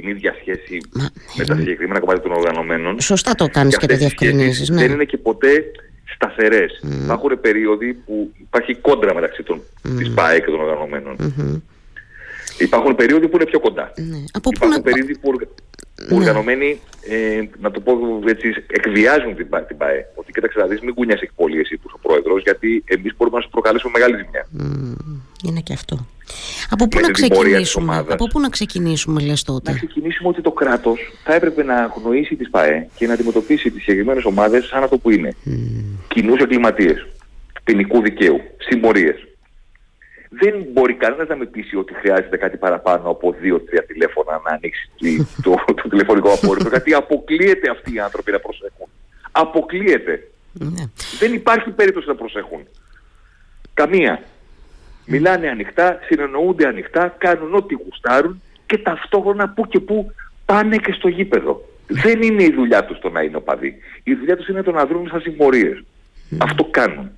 την 0.00 0.08
ίδια 0.08 0.36
σχέση 0.40 0.80
Μα, 0.92 1.08
με 1.36 1.44
τα 1.44 1.54
συγκεκριμένα 1.54 2.00
κομμάτια 2.00 2.22
των 2.22 2.32
οργανωμένων. 2.32 3.00
Σωστά 3.00 3.34
το 3.34 3.48
κάνεις 3.48 3.76
και, 3.76 3.86
και 3.86 3.92
το 3.92 3.98
διευκρινίζεις. 3.98 4.68
Ναι. 4.68 4.80
Δεν 4.80 4.90
είναι 4.90 5.04
και 5.04 5.16
ποτέ 5.16 5.64
σταθερές. 6.14 6.80
Mm. 6.82 7.04
Υπάρχουν 7.04 7.40
περίοδοι 7.40 7.94
που 7.94 8.32
υπάρχει 8.40 8.74
κόντρα 8.74 9.14
μεταξύ 9.14 9.42
των, 9.42 9.60
mm. 9.60 9.90
της 9.98 10.10
ΠΑΕ 10.10 10.38
και 10.40 10.50
των 10.50 10.60
οργανωμένων. 10.60 11.16
Mm-hmm. 11.20 11.60
Υπάρχουν 12.58 12.94
περίοδοι 12.94 13.28
που 13.28 13.36
είναι 13.36 13.44
πιο 13.44 13.60
κοντά. 13.60 13.92
Ναι. 13.96 14.24
Από 14.32 14.50
Υπάρχουν 14.54 14.76
να... 14.76 14.82
περίοδοι 14.82 15.18
που, 15.18 15.30
ναι. 16.02 16.16
οργανωμένοι, 16.16 16.80
ε, 17.08 17.42
να 17.60 17.70
το 17.70 17.80
πω 17.80 17.92
έτσι, 18.26 18.54
εκβιάζουν 18.66 19.36
την, 19.36 19.48
την 19.66 19.76
ΠΑΕ. 19.76 20.06
Ότι 20.14 20.32
κοίταξε 20.32 20.58
να 20.58 20.66
δεις 20.66 20.80
μην 20.80 20.94
κουνιάσαι 20.94 21.30
πολύ 21.36 21.60
εσύ 21.60 21.76
που 21.76 21.82
είσαι 21.86 21.96
ο 21.96 22.08
πρόεδρος, 22.08 22.42
γιατί 22.42 22.84
εμείς 22.86 23.16
μπορούμε 23.16 23.36
να 23.36 23.42
σου 23.42 23.50
προκαλέσουμε 23.50 23.92
μεγάλη 23.98 24.16
ζημιά. 24.16 24.46
Mm. 24.58 25.48
Είναι 25.48 25.60
και 25.60 25.72
αυτό. 25.72 26.06
Από 26.70 26.88
πού 26.88 27.00
να 27.00 27.10
ξεκινήσουμε, 27.10 27.96
από 27.96 28.26
πού 28.26 28.40
να 28.40 28.48
ξεκινήσουμε 28.48 29.20
λες 29.20 29.42
τότε; 29.42 29.70
Να 29.70 29.76
ξεκινήσουμε 29.76 30.28
ότι 30.28 30.40
το 30.40 30.52
κράτος 30.52 31.12
θα 31.24 31.34
έπρεπε 31.34 31.62
να 31.62 31.74
αγνοήσει 31.74 32.36
τις 32.36 32.50
ΠΑΕ 32.50 32.88
και 32.96 33.06
να 33.06 33.12
αντιμετωπίσει 33.12 33.70
τις 33.70 33.82
συγκεκριμένες 33.82 34.24
ομάδες 34.24 34.66
σαν 34.66 34.82
αυτό 34.82 34.98
που 34.98 35.10
είναι. 35.10 35.34
Mm. 35.46 35.50
Κοινούς 36.08 36.40
εγκληματίες, 36.40 37.06
ποινικού 37.64 38.00
δικαίου, 38.00 38.40
συμμορίες 38.58 39.26
δεν 40.28 40.66
μπορεί 40.72 40.94
κανένας 40.94 41.28
να 41.28 41.36
με 41.36 41.46
πείσει 41.46 41.76
ότι 41.76 41.94
χρειάζεται 41.94 42.36
κάτι 42.36 42.56
παραπάνω 42.56 43.10
από 43.10 43.34
δύο-τρία 43.40 43.84
τηλέφωνα 43.84 44.40
να 44.44 44.50
ανοίξει 44.50 44.90
το, 45.42 45.54
το, 45.74 45.88
τηλεφωνικό 45.88 46.32
απόρριτο. 46.32 46.68
γιατί 46.68 46.94
αποκλείεται 46.94 47.70
αυτοί 47.70 47.94
οι 47.94 47.98
άνθρωποι 47.98 48.30
να 48.30 48.38
προσέχουν. 48.38 48.88
Αποκλείεται. 49.30 50.28
Ναι. 50.52 50.84
Δεν 51.18 51.32
υπάρχει 51.32 51.70
περίπτωση 51.70 52.08
να 52.08 52.14
προσέχουν. 52.14 52.66
Καμία. 53.74 54.22
Μιλάνε 55.06 55.48
ανοιχτά, 55.48 55.98
συνεννοούνται 56.06 56.66
ανοιχτά, 56.66 57.14
κάνουν 57.18 57.54
ό,τι 57.54 57.74
γουστάρουν 57.74 58.42
και 58.66 58.78
ταυτόχρονα 58.78 59.48
που 59.48 59.66
και 59.66 59.80
που 59.80 60.12
πάνε 60.44 60.76
και 60.76 60.92
στο 60.92 61.08
γήπεδο. 61.08 61.68
Δεν 61.86 62.22
είναι 62.22 62.42
η 62.42 62.52
δουλειά 62.52 62.84
τους 62.84 62.98
το 62.98 63.08
να 63.10 63.22
είναι 63.22 63.36
οπαδοί. 63.36 63.76
Η 64.02 64.14
δουλειά 64.14 64.36
τους 64.36 64.48
είναι 64.48 64.62
το 64.62 64.70
να 64.70 64.84
δρουν 64.86 65.08
σαν 65.08 65.20
συμμορίες. 65.20 65.84
Αυτό 66.38 66.64
κάνουν. 66.64 67.10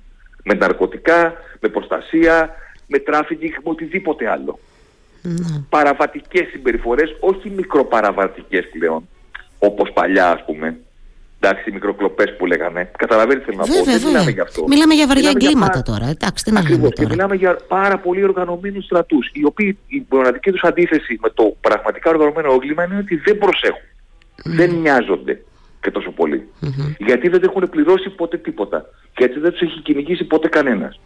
Με 0.43 0.53
ναρκωτικά, 0.53 1.33
με 1.59 1.69
προστασία, 1.69 2.49
με 2.91 2.97
τράφικινγκ, 2.99 3.51
με 3.63 3.69
οτιδήποτε 3.71 4.29
άλλο. 4.29 4.59
Ναι. 5.21 5.63
Παραβατικές 5.69 6.47
συμπεριφορές, 6.51 7.15
όχι 7.19 7.49
μικροπαραβατικές 7.49 8.69
πλέον, 8.69 9.07
όπως 9.59 9.91
παλιά 9.93 10.31
ας 10.31 10.45
πούμε, 10.45 10.77
εντάξει, 11.39 11.71
μικροκλοπές 11.71 12.35
που 12.37 12.45
λέγανε. 12.45 12.91
Καταλαβαίνετε 12.97 13.45
θέλω 13.45 13.57
να 13.57 13.63
πω. 13.63 13.69
Βέβαια, 13.73 13.83
Δεν 13.93 13.95
μιλάμε 14.01 14.17
βέβαια. 14.17 14.33
για 14.33 14.43
αυτό. 14.43 14.63
Μιλάμε 14.67 14.93
για 14.93 15.07
βαριά 15.07 15.21
Μιλάμε 15.23 15.39
για 15.39 15.49
εγκλήματα 15.49 15.81
πάρα- 15.83 15.99
τώρα. 15.99 16.07
Εντάξει, 16.15 16.43
τι 16.43 16.51
να 16.51 16.61
λέμε 16.61 16.69
Ακριβώς. 16.73 16.89
Και 16.93 17.01
τώρα. 17.03 17.09
μιλάμε 17.15 17.35
για 17.35 17.59
πάρα 17.67 17.97
πολύ 17.99 18.23
οργανωμένους 18.23 18.83
στρατούς, 18.85 19.29
οι 19.33 19.45
οποίοι 19.45 19.77
η 19.87 20.05
μοναδική 20.09 20.51
τους 20.51 20.63
αντίθεση 20.63 21.19
με 21.21 21.29
το 21.29 21.55
πραγματικά 21.61 22.09
οργανωμένο 22.09 22.51
έγκλημα 22.53 22.83
είναι 22.83 22.97
ότι 22.97 23.15
δεν 23.15 23.37
προσέχουν. 23.37 23.87
Δεν 24.43 24.69
νοιάζονται 24.75 25.41
και 25.81 25.91
τόσο 25.91 26.11
πολύ. 26.11 26.47
Γιατί 26.97 27.27
δεν 27.29 27.41
έχουν 27.43 27.69
πληρώσει 27.69 28.09
ποτέ 28.09 28.37
τίποτα. 28.37 28.85
Γιατί 29.17 29.39
δεν 29.39 29.51
τους 29.51 29.61
έχει 29.61 29.79
κυνηγήσει 29.81 30.23
ποτέ 30.23 30.47
κανένας. 30.47 30.99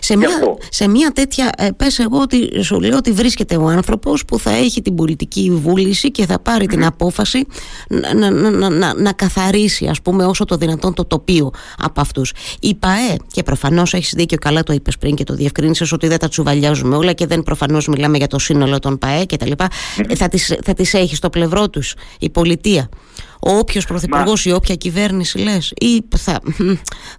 Σε 0.00 0.12
Γι' 0.12 0.16
μια, 0.16 0.28
αυτό. 0.28 0.58
σε 0.70 0.88
μια 0.88 1.10
τέτοια, 1.10 1.50
ε, 1.56 1.68
πες 1.76 1.98
εγώ 1.98 2.20
ότι 2.20 2.62
σου 2.62 2.80
λέω 2.80 2.96
ότι 2.96 3.12
βρίσκεται 3.12 3.56
ο 3.56 3.68
άνθρωπος 3.68 4.24
που 4.24 4.38
θα 4.38 4.50
έχει 4.50 4.82
την 4.82 4.94
πολιτική 4.94 5.50
βούληση 5.62 6.10
και 6.10 6.26
θα 6.26 6.38
πάρει 6.38 6.66
την 6.66 6.84
απόφαση 6.84 7.46
να, 7.88 8.14
να, 8.14 8.30
να, 8.30 8.50
να, 8.50 8.68
να, 8.70 8.94
να 8.94 9.12
καθαρίσει 9.12 9.86
ας 9.86 10.02
πούμε 10.02 10.24
όσο 10.24 10.44
το 10.44 10.56
δυνατόν 10.56 10.94
το 10.94 11.04
τοπίο 11.04 11.50
από 11.78 12.00
αυτούς. 12.00 12.32
Η 12.60 12.74
ΠαΕ 12.74 13.16
και 13.32 13.42
προφανώς 13.42 13.94
έχεις 13.94 14.12
δίκιο 14.16 14.38
καλά 14.38 14.62
το 14.62 14.72
είπες 14.72 14.98
πριν 14.98 15.14
και 15.14 15.24
το 15.24 15.34
διευκρίνησες 15.34 15.92
ότι 15.92 16.08
δεν 16.08 16.18
τα 16.18 16.28
τσουβαλιάζουμε 16.28 16.96
όλα 16.96 17.12
και 17.12 17.26
δεν 17.26 17.42
προφανώς 17.42 17.88
μιλάμε 17.88 18.16
για 18.16 18.26
το 18.26 18.38
σύνολο 18.38 18.78
των 18.78 18.98
ΠαΕ 18.98 19.24
και 19.24 19.36
τα 19.36 19.46
λοιπά 19.46 19.68
Ε, 20.08 20.14
θα, 20.14 20.28
τις, 20.28 20.56
θα 20.64 20.74
τις 20.74 20.94
έχει 20.94 21.16
στο 21.16 21.30
πλευρό 21.30 21.70
τους 21.70 21.94
η 22.18 22.30
πολιτεία. 22.30 22.88
Ο 23.40 23.50
όποιος 23.50 23.84
πρωθυπουργός 23.86 24.44
ή 24.44 24.52
όποια 24.52 24.74
κυβέρνηση 24.74 25.38
λες, 25.38 25.72
ή 25.76 26.04
θα, 26.16 26.40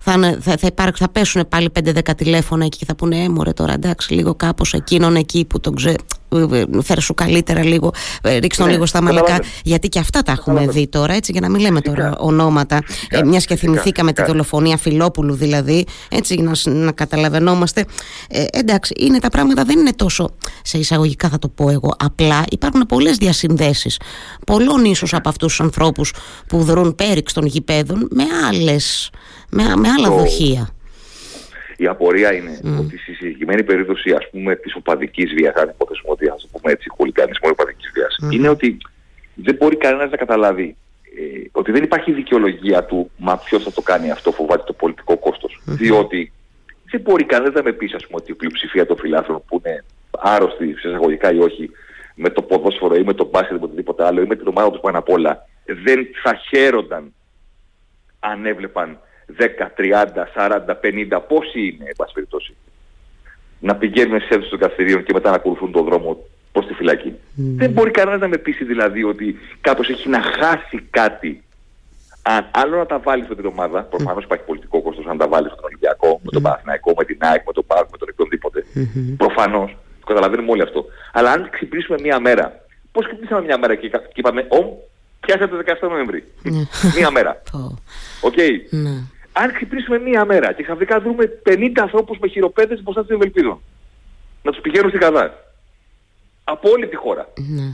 θα, 0.02 0.14
είναι- 0.14 0.38
θα, 0.42 0.58
θα, 0.58 0.68
υπάρξει- 0.68 1.04
θα 1.04 1.10
πέσουν 1.10 1.48
πάλι 1.50 1.72
5-10 1.84 2.00
τηλέφωνα 2.18 2.66
εκεί 2.66 2.78
και 2.78 2.86
θα 2.86 2.96
πούνε 2.96 3.24
Ε, 3.24 3.30
μωρέ 3.30 3.52
τώρα 3.54 3.74
εντάξει, 3.74 4.14
λίγο 4.14 4.36
κάπως 4.36 4.74
εκείνον 4.74 5.16
εκεί 5.16 5.46
που 5.46 5.60
τον 5.60 5.76
ξέρει. 5.76 5.96
Φέρε 6.84 7.02
σου 7.02 7.14
καλύτερα 7.14 7.64
λίγο, 7.64 7.92
ε, 8.22 8.38
ρίξ 8.38 8.58
τον 8.58 8.66
Ναι, 8.66 8.72
λίγο 8.72 8.86
στα 8.86 9.02
μαλακά. 9.02 9.22
καταλαβαίνω. 9.26 9.54
Γιατί 9.64 9.88
και 9.90 10.00
αυτά 10.00 10.22
τα 10.22 10.32
έχουμε 10.32 10.56
Καταλαβαίνω. 10.56 10.86
δει 10.86 10.92
τώρα, 10.92 11.14
έτσι, 11.14 11.32
για 11.32 11.42
να 11.42 11.50
μην 11.50 11.62
λέμε 11.62 11.82
τώρα 11.82 12.04
Φυσικά. 12.04 12.18
ονόματα. 12.20 12.80
Φυσικά, 12.86 13.18
Ε, 13.18 13.24
Μιας 13.24 13.46
και 13.46 13.54
φυσικά, 13.54 13.72
θυμηθήκαμε 13.72 14.10
τη 14.12 14.16
φυσικά. 14.22 14.32
δολοφονία 14.38 14.78
Φιλόπουλου, 14.78 15.34
δηλαδή, 15.34 15.86
έτσι, 16.10 16.34
για 16.34 16.44
να, 16.44 16.54
σ- 16.54 16.68
να 16.68 16.92
καταλαβαίνόμαστε. 16.92 17.86
Ε, 18.30 18.44
εντάξει, 18.52 18.94
είναι 19.00 19.20
τα 19.20 19.30
πράγματα 19.30 19.64
δεν 19.64 19.80
είναι 19.80 19.94
τόσο 19.94 20.30
σε 20.64 20.78
εισαγωγικά, 20.78 21.30
θα 21.30 21.40
το 21.40 21.48
πω 21.48 21.70
εγώ, 21.70 21.94
απλά. 22.00 22.44
Υπάρχουν 22.52 22.86
πολλές 22.88 23.18
διασυνδέσεις 23.18 24.00
πολλών 24.46 24.86
ίσως 24.86 25.14
από 25.14 25.30
αυτούς 25.30 25.48
τους 25.48 25.60
ανθρώπους 25.62 26.14
που 26.48 26.64
δρούν 26.64 26.96
πέριξ 26.96 27.34
των 27.34 27.46
γηπέδων 27.46 28.08
με, 28.12 28.24
άλλες, 28.48 29.10
με, 29.50 29.64
με 29.76 29.88
άλλα 29.90 30.08
Το- 30.08 30.14
δοχεία. 30.16 30.70
Η 31.78 31.88
απορία 31.88 32.34
είναι 32.34 32.60
ότι 32.80 32.98
στη 32.98 33.14
συγκεκριμένη 33.14 33.64
περίπτωση 33.64 34.12
ας 34.12 34.30
πούμε 34.32 34.56
της 34.56 34.76
οπαδικής 34.76 35.34
βίας, 35.34 35.54
αν 35.56 35.70
υποθέσουμε 35.70 36.12
ότι 36.12 36.28
ας 36.28 36.42
το 36.42 36.48
πούμε 36.52 36.72
έτσι 36.74 36.90
χουλικανισμός 36.90 37.52
οπαδικής 37.52 37.92
βίας, 37.94 38.18
είναι 38.34 38.50
ότι 38.50 38.78
δεν 39.34 39.56
μπορεί 39.56 39.76
κανένας 39.76 40.10
να 40.10 40.18
καταλάβει 40.18 40.76
ε, 41.18 41.48
ότι 41.52 41.72
δεν 41.72 41.84
υπάρχει 41.84 42.12
δικαιολογία 42.12 42.84
του 42.86 43.12
μα 43.18 43.38
ποιος 43.38 43.64
θα 43.64 43.72
το 43.72 43.82
κάνει 43.82 44.12
αυτό, 44.12 44.32
φοβάται 44.32 44.64
το 44.66 44.74
πολιτικό 44.74 45.18
κόστος. 45.18 45.62
Διότι 45.66 46.32
δεν 46.92 47.02
μπορεί 47.02 47.24
κανένας 47.24 47.54
να 47.54 47.64
με 47.64 47.72
πεις 47.72 47.94
ας 47.94 48.06
πούμε 48.08 48.20
ότι 48.22 48.32
η 48.32 48.36
πλειοψηφία 48.36 48.86
των 48.86 48.98
φιλάθλων 48.98 49.44
που 49.48 49.62
είναι 49.66 49.84
άρρωστοι 50.20 50.76
σε 50.80 50.88
εισαγωγικά 50.88 51.32
ή 51.34 51.40
όχι 51.40 51.70
με 52.16 52.30
το 52.30 52.42
ποδόσφαιρο 52.42 52.96
ή 52.96 53.04
με 53.04 53.14
το 53.14 53.26
μπάσκετ 53.32 53.52
ή 53.56 53.60
με 53.60 53.66
οτιδήποτε 53.66 54.06
άλλο 54.06 54.22
ή 54.22 54.26
με 54.26 54.36
την 54.36 54.48
ομάδα 54.48 54.72
τους 54.72 54.80
πάνω 54.80 54.98
απ' 54.98 55.10
όλα 55.10 55.46
δεν 55.66 56.08
θα 56.24 56.34
χαίρονταν 56.50 57.14
αν 58.20 58.46
έβλεπαν 58.46 59.00
10, 59.38 59.68
30, 59.76 60.28
40, 60.36 60.76
50, 61.16 61.20
πόσοι 61.28 61.60
είναι, 61.60 61.86
εν 61.88 61.94
πάση 61.98 62.14
περιπτώσει, 62.14 62.56
να 63.60 63.76
πηγαίνουν 63.76 64.20
σε 64.20 64.28
αίθουσες 64.30 64.50
των 64.50 64.60
καυτηρίων 64.60 65.04
και 65.04 65.14
μετά 65.14 65.30
να 65.30 65.36
ακολουθούν 65.36 65.72
τον 65.72 65.86
δρόμο 65.86 66.18
προς 66.52 66.66
τη 66.66 66.74
φυλακή. 66.74 67.14
Δεν 67.36 67.72
μπορεί 67.72 67.92
κανένας 67.92 68.20
να 68.20 68.28
με 68.28 68.38
πείσει 68.38 68.64
δηλαδή 68.64 69.04
ότι 69.04 69.36
κάποιος 69.62 69.90
έχει 69.90 70.10
να 70.10 70.22
χάσει 70.22 70.88
κάτι. 70.90 71.42
Αν 72.22 72.48
άλλο 72.52 72.78
να 72.78 72.86
τα 72.86 73.00
βάλει 73.00 73.26
με 73.30 73.36
την 73.36 73.46
ομάδα, 73.46 73.82
προφανώς 73.84 74.24
υπάρχει 74.24 74.44
πολιτικό 74.46 74.82
κόστος 74.82 75.06
αν 75.06 75.18
τα 75.18 75.28
βάλει 75.28 75.48
στον 75.48 75.64
Ολυμπιακό, 75.64 76.20
με 76.24 76.32
τον 76.32 76.42
Παναθηναϊκό, 76.42 76.94
με 76.98 77.04
την 77.06 77.18
ΑΕΚ, 77.20 77.44
με 77.46 77.54
τον 77.54 77.66
ΠΑΟΚ, 77.68 77.88
με 77.92 77.98
τον 77.98 78.08
οποιονδήποτε. 78.12 78.66
Προφανώς, 79.18 79.78
το 80.00 80.06
καταλαβαίνουμε 80.06 80.52
όλοι 80.52 80.62
αυτό. 80.62 80.86
Αλλά 81.14 81.32
αν 81.32 81.50
ξυπνήσουμε 81.52 81.98
μία 82.02 82.20
μέρα, 82.20 82.66
πώς 82.92 83.06
ξυπνήσαμε 83.06 83.42
μία 83.46 83.58
μέρα 83.58 83.76
και, 83.76 83.88
και 83.90 83.98
είπαμε, 84.16 84.46
«Ομ, 84.50 84.66
πιάσατε 85.20 85.56
17 85.82 85.90
Νοεμβρή. 85.90 86.24
μία 86.98 87.12
μέρα. 87.12 87.42
Πω, 87.52 87.78
Οκ. 88.22 88.36
ναι. 88.70 88.90
Αν 89.42 89.54
ξυπνήσουμε 89.54 90.00
μία 90.00 90.26
μέρα 90.26 90.54
και 90.54 90.64
ξαφνικά 90.64 91.02
δούμε 91.02 91.42
50 91.46 91.72
ανθρώπους 91.82 92.18
με 92.22 92.28
χειροπέδες 92.28 92.84
μπροστά 92.84 93.04
στην 93.04 93.16
Ευελπίδων, 93.16 93.62
να 94.44 94.52
τους 94.52 94.62
πηγαίνουν 94.62 94.90
στην 94.90 95.02
Καδά. 95.02 95.34
Από 96.44 96.70
όλη 96.70 96.88
τη 96.88 96.96
χώρα. 96.96 97.28
Ναι. 97.36 97.74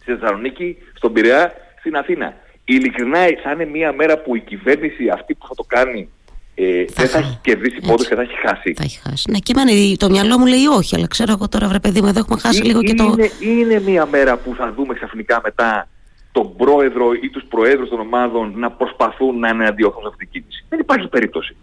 Στη 0.00 0.12
Θεσσαλονίκη, 0.12 0.76
στον 0.94 1.12
Πειραιά, 1.12 1.52
στην 1.78 1.96
Αθήνα. 1.96 2.34
Ειλικρινά 2.64 3.18
θα 3.42 3.50
είναι 3.52 3.64
μία 3.64 3.92
μέρα 3.92 4.18
που 4.18 4.36
η 4.36 4.40
κυβέρνηση 4.40 5.08
αυτή 5.08 5.34
που 5.34 5.46
θα 5.46 5.54
το 5.54 5.62
κάνει 5.66 6.08
ε, 6.54 6.84
δεν 6.94 7.08
θα 7.08 7.18
έχει 7.18 7.38
κερδίσει 7.42 7.76
Έτσι. 7.76 7.88
πόντους 7.88 8.08
και 8.08 8.14
θα 8.14 8.22
έχει 8.22 8.36
χάσει. 8.46 8.72
Θα 8.76 8.82
έχει 8.84 9.00
χάσει. 9.08 9.30
Ναι, 9.30 9.38
και 9.38 9.52
εμένα 9.56 9.96
το 9.96 10.10
μυαλό 10.10 10.38
μου 10.38 10.46
λέει 10.46 10.66
όχι, 10.66 10.96
αλλά 10.96 11.06
ξέρω 11.06 11.32
εγώ 11.32 11.48
τώρα, 11.48 11.68
βρε 11.68 11.80
παιδί 11.80 12.00
μου, 12.00 12.08
εδώ 12.08 12.18
έχουμε 12.18 12.40
χάσει 12.40 12.60
Ή- 12.60 12.64
λίγο 12.64 12.82
και 12.82 12.94
το. 12.94 13.04
είναι, 13.04 13.30
είναι 13.60 13.80
μία 13.80 14.06
μέρα 14.06 14.36
που 14.36 14.54
θα 14.54 14.72
δούμε 14.72 14.94
ξαφνικά 14.94 15.40
μετά 15.44 15.88
τον 16.36 16.56
πρόεδρο 16.56 17.12
ή 17.22 17.28
τους 17.30 17.44
προέδρους 17.48 17.88
των 17.88 18.00
ομάδων 18.00 18.52
να 18.56 18.70
προσπαθούν 18.70 19.38
να 19.38 19.48
είναι 19.48 19.66
αντιόχων 19.66 20.02
σε 20.02 20.08
αυτή 20.08 20.26
την 20.26 20.28
κίνηση. 20.32 20.64
Δεν 20.68 20.78
υπάρχει 20.78 21.08
περίπτωση 21.08 21.56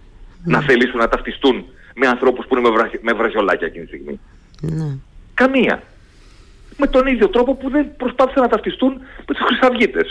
να 0.46 0.62
θελήσουν 0.62 0.98
να 1.00 1.08
ταυτιστούν 1.08 1.66
με 1.96 2.08
ανθρώπους 2.08 2.46
που 2.46 2.58
είναι 2.58 2.70
με, 2.70 2.76
βραχ, 2.76 2.92
με 3.02 3.14
βραχιολάκια 3.14 3.68
εκείνη 3.68 3.86
τη 3.86 3.90
στιγμή. 3.96 4.20
Ναι. 4.62 4.98
Καμία. 5.34 5.84
Με 6.78 6.88
τον 6.88 7.08
ίδιο 7.08 7.30
τρόπο 7.30 7.56
που 7.56 7.70
δεν 7.70 7.96
προσπάθησαν 7.96 8.42
να 8.42 8.48
ταυτιστούν 8.50 8.92
με 9.28 9.34
τους 9.34 9.46
Χρυσαυγίτες. 9.46 10.08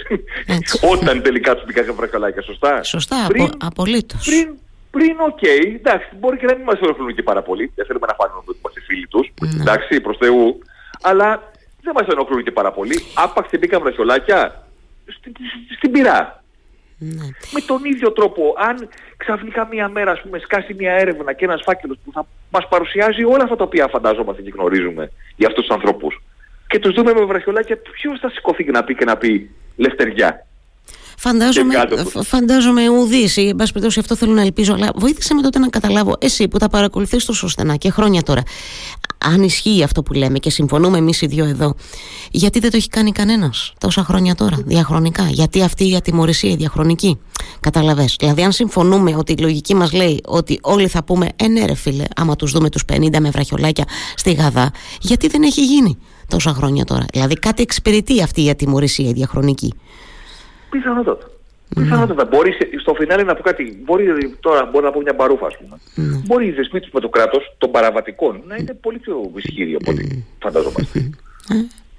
Έτσι. 0.46 0.78
Όταν 0.92 1.22
τελικά 1.22 1.54
τους 1.54 1.64
μπήκαν 1.64 1.94
βραχιολάκια, 1.94 2.42
σωστά. 2.42 2.82
Σωστά, 2.82 3.24
Πριν, 3.28 3.44
απο, 3.44 3.56
απολύτως. 3.60 4.24
πριν, 4.26 4.54
πριν 4.90 5.16
οκ, 5.30 5.42
εντάξει, 5.74 6.08
μπορεί 6.20 6.36
και 6.36 6.46
να 6.46 6.54
μην 6.54 6.64
μας 6.64 6.78
ενοχλούν 6.80 7.14
και 7.14 7.22
πάρα 7.22 7.42
πολύ. 7.42 7.72
Δεν 7.74 7.86
θέλουμε 7.86 8.06
να 8.06 8.14
φάνουμε 8.14 8.40
ότι 8.46 8.58
είμαστε 8.58 8.80
φίλοι 8.80 9.06
τους, 9.06 9.32
Ναι. 9.40 9.60
εντάξει, 9.60 10.00
προς 10.00 10.16
Θεού. 10.16 10.58
Αλλά 11.02 11.50
δεν 11.82 11.92
μας 11.96 12.06
ενοχλούν 12.06 12.42
και 12.42 12.50
πάρα 12.50 12.72
πολύ. 12.72 13.00
Άπαξ 13.14 13.49
και 13.49 13.58
μπήκαν 13.58 13.82
βραχιολάκια 13.82 14.66
στην, 15.06 15.32
στην 15.76 15.90
πυρά. 15.90 16.42
Ναι. 16.99 17.25
Με 17.52 17.60
τον 17.66 17.84
ίδιο 17.84 18.12
τρόπο, 18.12 18.54
αν 18.56 18.88
ξαφνικά 19.16 19.68
μία 19.70 19.88
μέρα 19.88 20.10
ας 20.10 20.20
πούμε, 20.20 20.38
σκάσει 20.38 20.75
μία 20.75 20.92
έρευνα 20.92 21.32
και 21.32 21.44
ένας 21.44 21.62
φάκελος 21.64 21.99
που 22.04 22.12
θα 22.12 22.26
μας 22.50 22.68
παρουσιάζει 22.68 23.25
όλα 23.25 23.42
αυτά 23.42 23.56
τα 23.56 23.64
οποία 23.64 23.88
φαντάζομαστε 23.88 24.42
και 24.42 24.52
γνωρίζουμε 24.54 25.10
για 25.37 25.49
αυτούς 25.49 25.66
τους 25.66 25.75
ανθρώπους 25.75 26.22
και 26.70 26.78
τους 26.78 26.94
δούμε 26.94 27.12
με 27.12 27.25
βραχιολάκια, 27.25 27.76
ποιος 27.76 28.18
θα 28.20 28.30
σηκωθεί 28.30 28.64
και 28.64 28.70
να 28.70 28.84
πει 28.84 28.94
και 28.94 29.04
να 29.04 29.16
πει 29.16 29.50
λευτεριά. 29.76 30.46
Φαντάζομαι, 31.22 31.74
Και 31.74 31.80
κάτω 31.80 31.96
του. 31.96 32.08
φ- 32.10 32.24
φαντάζομαι 32.26 32.88
ουδή 32.88 33.28
ή 33.40 33.48
εν 33.48 33.56
πάση 33.56 33.72
περιπτώσει 33.72 33.98
αυτό 34.00 34.16
θέλω 34.16 34.32
να 34.32 34.40
ελπίζω. 34.42 34.72
Αλλά 34.74 34.90
βοήθησε 34.94 35.34
με 35.34 35.42
τότε 35.42 35.58
να 35.58 35.68
καταλάβω, 35.68 36.16
εσύ 36.18 36.48
που 36.48 36.58
τα 36.58 36.68
παρακολουθείς 36.68 37.24
τόσο 37.24 37.48
στενά 37.48 37.76
και 37.76 37.90
χρόνια 37.90 38.22
τώρα, 38.22 38.42
αν 39.18 39.42
ισχύει 39.42 39.82
αυτό 39.82 40.02
που 40.02 40.12
λέμε 40.12 40.38
και 40.38 40.50
συμφωνούμε 40.50 40.98
εμείς 40.98 41.20
οι 41.20 41.26
δύο 41.26 41.44
εδώ, 41.44 41.74
γιατί 42.30 42.58
δεν 42.58 42.70
το 42.70 42.76
έχει 42.76 42.88
κάνει 42.88 43.12
κανένας 43.12 43.72
τόσα 43.78 44.04
χρόνια 44.04 44.34
τώρα, 44.34 44.56
διαχρονικά; 44.64 45.28
Γιατί 45.30 45.62
αυτή 45.62 45.90
η 45.90 45.96
ατιμορρησία, 45.96 46.50
η 46.50 46.56
διαχρονική; 46.56 47.18
Καταλαβέ. 47.60 48.08
Δηλαδή, 48.18 48.42
αν 48.42 48.52
συμφωνούμε 48.52 49.16
ότι 49.16 49.32
η 49.32 49.36
λογική 49.36 49.74
μας 49.74 49.92
λέει 49.92 50.20
ότι 50.26 50.58
όλοι 50.62 50.88
θα 50.88 51.04
πούμε, 51.04 51.28
ε, 51.36 51.48
ναι, 51.48 51.64
ρε 51.64 51.74
φίλε, 51.74 52.04
άμα 52.16 52.36
τους 52.36 52.52
δούμε 52.52 52.70
τους 52.70 52.84
50 52.92 53.18
με 53.20 53.30
βραχιολάκια 53.30 53.84
στη 54.14 54.32
Γαδά, 54.32 54.70
γιατί 55.00 55.28
δεν 55.28 55.42
έχει 55.42 55.64
γίνει 55.64 55.98
τόσα 56.28 56.52
χρόνια 56.54 56.84
τώρα; 56.84 57.04
Δηλαδή, 57.12 57.34
κάτι 57.34 57.62
εξυπηρετεί 57.62 58.22
αυτή 58.22 58.44
η 58.44 58.50
ατιμορρησία, 58.50 59.08
η 59.08 59.12
διαχρονική; 59.12 59.72
Πιθανότατα. 60.70 61.30
Πιθανότατα. 61.74 62.24
Μπορείς 62.24 62.54
σε- 62.56 62.68
στο 62.80 62.94
φινάλε 62.94 63.22
να 63.22 63.34
πω 63.34 63.42
κάτι. 63.42 63.80
Μπορεί 63.84 64.36
τώρα 64.40 64.64
μπορώ 64.64 64.84
να 64.86 64.92
πω 64.92 65.00
μια 65.00 65.12
μπαρούφα, 65.12 65.46
ας 65.46 65.56
πούμε. 65.58 65.76
Μπορεί 66.26 66.46
οι 66.46 66.50
δεσμοί 66.50 66.80
τους 66.80 66.90
με 66.92 67.00
το 67.00 67.08
κράτος 67.08 67.54
των 67.58 67.70
παραβατικών 67.70 68.42
να 68.46 68.56
είναι 68.56 68.74
πολύ 68.74 68.98
πιο 68.98 69.30
ισχυροί 69.36 69.74
από 69.74 69.90
ό,τι 69.90 70.04
φανταζόμαστε. 70.42 71.10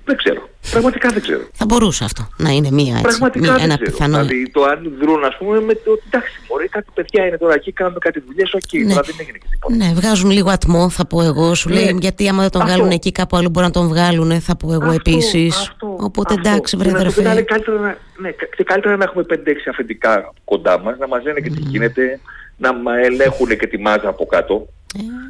δεν 0.05 0.17
ξέρω. 0.17 0.49
Πραγματικά 0.71 1.09
δεν 1.09 1.21
ξέρω. 1.21 1.41
Θα 1.53 1.65
μπορούσε 1.65 2.03
αυτό 2.03 2.27
να 2.37 2.49
είναι 2.49 2.71
μία 2.71 2.91
έτσι, 2.91 3.01
Πραγματικά 3.01 3.39
μία, 3.45 3.53
δεν 3.53 3.63
ένα 3.63 3.75
ξέρω. 3.75 3.91
πιθανό. 3.91 4.17
Δηλαδή 4.25 4.49
το 4.51 4.63
αν 4.63 4.91
δρούν, 5.01 5.23
ας 5.23 5.37
πούμε, 5.37 5.61
με 5.61 5.73
το 5.73 5.99
εντάξει, 6.07 6.39
μπορεί 6.47 6.67
κάτι 6.67 6.87
παιδιά 6.93 7.25
είναι 7.27 7.37
τώρα 7.37 7.53
εκεί, 7.53 7.71
κάνουν 7.71 7.99
κάτι 7.99 8.23
δουλειές, 8.27 8.53
οκ, 8.53 8.61
Ναι. 8.73 8.89
τώρα 8.93 9.01
δεν 9.05 9.15
έγινε 9.19 9.37
και 9.37 9.47
τίποτα. 9.51 9.75
Ναι, 9.75 9.91
βγάζουν 9.95 10.29
λίγο 10.29 10.49
ατμό, 10.49 10.89
θα 10.89 11.05
πω 11.05 11.21
εγώ. 11.21 11.55
Σου 11.55 11.69
Ναι. 11.69 11.75
λέει 11.75 11.97
γιατί 11.99 12.27
άμα 12.27 12.41
δεν 12.41 12.51
τον 12.51 12.61
Αυτό. 12.61 12.73
βγάλουν 12.73 12.91
εκεί, 12.91 13.11
κάπου 13.11 13.37
άλλο 13.37 13.49
μπορεί 13.49 13.65
να 13.65 13.71
τον 13.71 13.87
βγάλουν, 13.87 14.41
θα 14.41 14.55
πω 14.55 14.73
εγώ 14.73 14.85
Αυτό, 14.89 14.93
επίσης. 15.05 15.55
αυτό, 15.57 15.95
Οπότε 15.99 16.33
αυτό. 16.33 16.49
εντάξει, 16.49 16.77
βρε 16.77 16.85
Και 16.87 16.91
να 16.91 16.97
το 16.99 17.01
αδερφέ. 17.05 17.21
πετάνε 17.21 17.41
καλύτερα 17.41 17.79
να, 17.79 17.97
ναι, 18.21 18.29
κα- 18.31 18.45
και 18.55 18.63
καλύτερα 18.63 18.97
να 18.97 19.03
έχουμε 19.03 19.23
5-6 19.23 19.69
αφεντικά 19.69 20.33
κοντά 20.43 20.79
μας, 20.79 20.97
να 20.97 21.07
μας 21.07 21.23
λένε 21.23 21.39
και 21.39 21.49
τι 21.49 21.61
γίνεται, 21.61 22.19
να 22.57 22.73
μας 22.73 22.99
ελέγχουν 22.99 23.47
και 23.57 23.67
τη 23.67 23.77
μάζα 23.77 24.07
από 24.09 24.25
κάτω. 24.25 24.67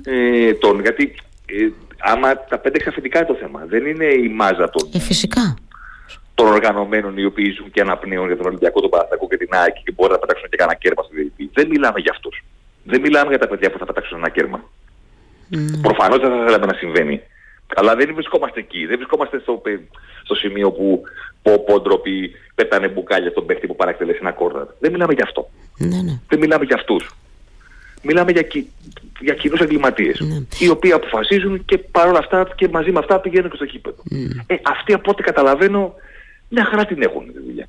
Ε, 0.04 0.54
τον, 0.54 0.82
γιατί 0.82 1.14
ε, 1.46 1.70
άμα 2.04 2.38
τα 2.38 2.62
5-6 2.64 2.88
αφεντικά 2.88 3.18
είναι 3.20 3.28
το 3.28 3.36
θέμα, 3.36 3.64
δεν 3.68 3.86
είναι 3.86 4.06
η 4.06 4.30
μάζα 4.30 4.70
των, 4.70 4.90
Ε, 4.94 5.00
φυσικά. 5.00 5.56
των 6.36 6.48
οργανωμένων 6.48 7.18
οι 7.18 7.26
οποίοι 7.26 7.52
ζουν 7.52 7.72
και 7.72 7.82
αναπνέουν 7.82 8.28
για 8.28 8.38
τον 8.38 8.46
Ολυμπιακό, 8.46 8.82
τον 8.82 8.90
Παναθηναϊκό 8.90 9.28
και 9.28 9.38
την 9.38 9.48
ΑΕΚ 9.52 9.74
και 9.84 9.92
μπορεί 9.92 10.12
να 10.12 10.18
πετάξουν 10.20 10.50
και 10.50 10.56
κανένα 10.58 10.78
κέρμα 10.78 11.04
στη 11.04 11.16
διαιτητή. 11.16 11.50
Δεν 11.54 11.68
μιλάμε 11.68 12.00
για 12.00 12.12
αυτούς. 12.12 12.44
Δεν 12.84 13.02
μιλάμε 13.02 13.30
για 13.30 13.40
τα 13.40 13.48
παιδιά 13.48 13.72
που 13.72 13.78
θα 13.78 13.86
πετάξουν 13.86 14.18
ένα 14.18 14.30
κέρμα. 14.30 14.60
Προφανώς 15.82 16.20
δεν 16.20 16.30
θα 16.30 16.44
θέλαμε 16.46 16.66
να 16.66 16.74
συμβαίνει. 16.74 17.22
Αλλά 17.76 17.96
δεν 17.96 18.14
βρισκόμαστε 18.14 18.60
εκεί. 18.60 18.86
Δεν 18.86 18.96
βρισκόμαστε 18.98 19.40
στο, 19.40 19.54
πε- 19.54 19.80
στο 20.24 20.36
σημείο 20.36 20.72
που 20.72 21.02
πω 21.42 21.60
πω 21.64 21.80
ντροπή, 21.80 22.32
πετάνε 22.56 22.88
μπουκάλια 22.88 23.30
στον 23.30 23.46
παίχτη 23.46 23.68
που 23.68 23.76
παρακτελέσει 23.76 24.18
ένα 24.22 24.32
κόρνερ. 24.32 24.66
Δεν 24.80 24.92
μιλάμε 24.92 25.14
για 25.14 25.24
αυτό. 25.24 25.50
Ναι, 25.78 26.02
ναι. 26.02 26.20
Δεν 26.28 26.40
μιλάμε 26.40 26.66
για 26.66 26.76
αυτούς. 26.76 27.10
Μιλάμε 28.02 28.32
για, 28.32 28.42
κι, 28.42 28.68
για 29.20 29.34
κοινούς 29.34 29.60
εγκληματίες, 29.60 30.20
Ναι. 30.20 30.42
οι 30.60 30.70
οποίοι 30.70 30.92
αποφασίζουν 30.92 31.66
και 31.66 31.78
παρόλα 31.78 32.18
αυτά 32.18 32.48
και 32.56 32.68
μαζί 32.70 32.92
με 32.92 33.00
αυτά 33.00 33.20
πηγαίνουν 33.20 33.50
και 33.50 33.56
στο 33.56 33.66
κήπεδο. 33.66 34.04
Ε, 34.48 34.56
αυτοί 34.64 34.94
από 34.94 35.12
ό,τι 35.12 35.24
καταλαβαίνω 35.24 35.94
μια 36.50 36.66
χαρά 36.66 36.86
την 36.86 37.02
έχουν 37.02 37.26
τη 37.34 37.40
δουλειά. 37.46 37.68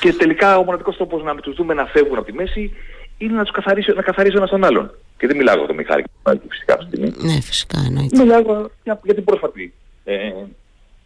Και 0.00 0.12
τελικά 0.12 0.58
ο 0.58 0.64
μοναδικός 0.64 0.96
τρόπος 0.96 1.22
να 1.22 1.34
τους 1.34 1.54
δούμε 1.54 1.74
να 1.74 1.86
φεύγουν 1.86 2.16
από 2.18 2.26
τη 2.26 2.32
μέση 2.32 2.72
είναι 3.18 3.32
να 3.32 3.42
τους 3.42 3.52
καθαρίσει, 3.52 3.92
να 3.96 4.02
καθαρίσει 4.02 4.34
ο 4.34 4.38
ένας 4.38 4.50
τον 4.50 4.64
άλλον. 4.64 4.90
Και 5.18 5.26
δεν 5.26 5.36
μιλάω 5.36 5.56
για 5.56 5.66
τον 5.66 5.76
Μιχάλη 5.76 6.02
Κωνσταντάκη 6.02 6.52
φυσικά 6.52 6.74
αυτή 6.74 6.90
τη 6.90 6.96
στιγμή. 6.96 7.32
Ναι, 7.34 7.40
φυσικά 7.40 7.82
εννοείται. 7.86 8.18
Μιλάω 8.18 8.40
για, 8.84 9.00
για 9.02 9.14
την 9.14 9.24
πρόσφατη 9.24 9.72
ε, 10.04 10.16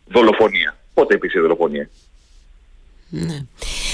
δολοφονία. 0.09 0.77
Πότε 0.95 1.15
υπήρξε 1.15 1.39
η 1.39 1.41
δολοφονία; 1.41 1.91
Ναι. 3.09 3.39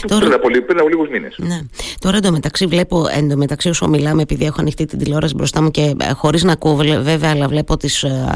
Πριν, 0.06 0.20
Τώρα, 0.20 0.34
από, 0.34 0.48
λι- 0.48 0.60
πριν 0.62 0.78
από 0.78 0.88
λίγους 0.88 1.08
μήνες. 1.08 1.34
ναι. 1.38 1.60
Τώρα 1.98 2.16
εντωμεταξύ 2.16 2.66
βλέπω, 2.66 3.04
εντωμεταξύ 3.18 3.68
όσο 3.68 3.88
μιλάμε, 3.88 4.22
επειδή 4.22 4.44
έχω 4.44 4.56
ανοιχτή 4.60 4.84
την 4.84 4.98
τηλεόραση 4.98 5.34
μπροστά 5.34 5.62
μου 5.62 5.70
και 5.70 5.94
ε, 6.00 6.12
χωρίς 6.12 6.42
να 6.42 6.52
ακούω 6.52 6.74
βλέ- 6.74 7.00
βέβαια, 7.02 7.30
αλλά 7.30 7.48
βλέπω 7.48 7.76
τις, 7.76 8.02
ε, 8.02 8.26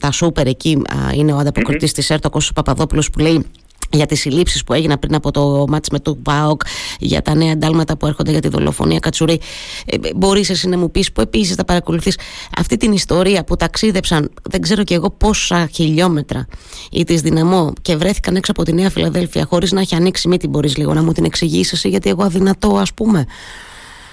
τα 0.00 0.10
σούπερ 0.10 0.46
εκεί, 0.46 0.82
α, 0.88 1.12
είναι 1.14 1.32
ο 1.32 1.36
ανταποκριτής 1.36 1.92
της 1.92 2.10
ΕΡΤ, 2.10 2.24
ο 2.26 2.30
Κώστας 2.30 2.52
Παπαδόπουλος 2.52 3.10
που 3.10 3.18
λέει 3.18 3.46
για 3.94 4.06
τις 4.06 4.20
συλλήψεις 4.20 4.64
που 4.64 4.72
έγιναν 4.72 4.98
πριν 4.98 5.14
από 5.14 5.30
το 5.30 5.64
μάτς 5.68 5.88
με 5.88 5.98
το 5.98 6.14
ΠΑΟΚ, 6.14 6.60
για 6.98 7.22
τα 7.22 7.34
νέα 7.34 7.50
εντάλματα 7.50 7.96
που 7.96 8.06
έρχονται 8.06 8.30
για 8.30 8.40
τη 8.40 8.48
δολοφονία 8.48 8.98
Κατσουρή. 8.98 9.40
Ε, 9.86 9.96
ε, 9.96 10.10
μπορείς 10.14 10.50
εσύ 10.50 10.68
να 10.68 10.78
μου 10.78 10.90
πεις 10.90 11.12
που 11.12 11.20
επίσης 11.20 11.54
θα 11.54 11.64
παρακολουθείς 11.64 12.18
αυτή 12.58 12.76
την 12.76 12.92
ιστορία 12.92 13.44
που 13.44 13.56
ταξίδεψαν 13.56 14.30
δεν 14.42 14.60
ξέρω 14.60 14.84
και 14.84 14.94
εγώ 14.94 15.10
πόσα 15.10 15.66
χιλιόμετρα 15.66 16.46
ή 16.90 17.04
τις 17.04 17.20
δυναμώ 17.20 17.72
και 17.82 17.96
βρέθηκαν 17.96 18.36
έξω 18.36 18.52
από 18.52 18.62
τη 18.62 18.72
Νέα 18.72 18.90
Φιλαδέλφια 18.90 19.44
χωρίς 19.44 19.72
να 19.72 19.80
έχει 19.80 19.94
ανοίξει 19.94 20.28
μύτη 20.28 20.48
μπορείς 20.48 20.76
λίγο 20.76 20.94
να 20.94 21.02
μου 21.02 21.12
την 21.12 21.24
εξηγήσεις 21.24 21.72
εσύ 21.72 21.88
γιατί 21.88 22.10
εγώ 22.10 22.22
αδυνατό 22.22 22.76
ας 22.76 22.94
πούμε. 22.94 23.26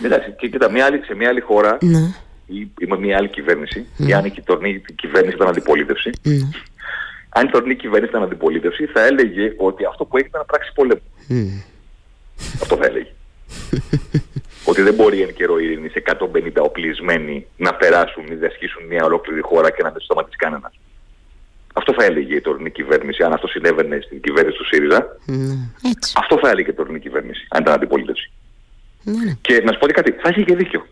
Εντάξει, 0.03 0.35
και 0.38 0.47
κοίτα, 0.47 0.71
μια 0.71 0.85
άλλη, 0.85 1.01
σε 1.05 1.15
μια 1.15 1.29
άλλη 1.29 1.39
χώρα 1.39 1.77
Ναι, 1.81 2.13
ή 2.45 2.67
ή 2.79 2.85
με 2.88 2.97
μια 2.97 3.17
άλλη 3.17 3.29
κυβέρνηση, 3.29 3.85
ή 3.97 4.13
αν 4.13 4.25
η 4.25 4.41
τωρινή 4.45 4.81
κυβέρνηση 4.95 5.35
ήταν 5.35 5.47
αντιπολίτευση, 5.47 6.09
ναι. 6.21 6.33
Αν 7.33 7.47
η 7.47 7.50
τωρινή 7.50 7.75
κυβέρνηση 7.75 8.11
ήταν 8.11 8.23
αντιπολίτευση, 8.23 8.85
θα 8.85 9.05
έλεγε 9.05 9.53
ότι 9.57 9.85
αυτό 9.85 10.05
που 10.05 10.17
έγινε 10.17 10.31
ήταν 10.33 10.45
πράξη 10.45 10.71
πολέμου. 10.73 11.01
Μμ. 11.27 11.47
Αυτό 12.61 12.75
θα 12.75 12.85
έλεγε. 12.85 13.11
ότι 14.69 14.81
δεν 14.81 14.93
μπορεί 14.93 15.21
εν 15.21 15.33
καιρό 15.33 15.59
ειρήνη 15.59 15.89
σε 15.89 16.03
150 16.05 16.51
οπλισμένοι 16.59 17.47
να 17.57 17.73
περάσουν 17.73 18.23
ή 18.31 18.35
διασχίσουν 18.35 18.85
μια 18.85 19.03
ολόκληρη 19.05 19.41
χώρα 19.41 19.71
και 19.71 19.81
να 19.81 19.89
μην 19.89 19.97
του 19.97 20.03
σταματήσει 20.03 20.38
κανένας. 20.38 20.79
Αυτό 21.73 21.93
θα 21.93 22.03
έλεγε 22.03 22.35
η 22.35 22.41
τωρινή 22.41 22.71
κυβέρνηση, 22.71 23.23
αν 23.23 23.33
αυτό 23.33 23.47
συνέβαινε 23.47 24.00
στην 24.05 24.21
κυβέρνηση 24.21 24.57
του 24.57 24.65
ΣΥΡΙΖΑ. 24.65 25.17
Ναι, 25.25 25.53
έτσι. 25.89 26.13
Αυτό 26.17 26.39
θα 26.41 26.50
έλεγε 26.50 26.69
η 26.69 26.73
τωρινή 26.73 27.00
κυβέρνηση, 27.00 27.47
αν 27.50 27.61
ήταν 27.61 27.73
αντιπολίτευση. 27.73 28.31
Ναι, 29.03 29.23
ναι. 29.23 29.38
Και 29.41 29.61
να 29.63 29.71
σου 29.71 29.79
πω 29.79 29.88
και 29.88 29.93
κάτι, 29.93 30.11
θα 30.11 30.29
είχε 30.29 30.43
και 30.43 30.55
δίκιο. 30.55 30.88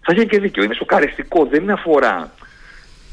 Θα 0.00 0.12
είχε 0.12 0.24
και 0.24 0.40
δίκιο. 0.40 0.62
Είναι 0.62 0.74
σοκαριστικό. 0.74 1.46
Δεν 1.46 1.70
αφορά 1.70 2.32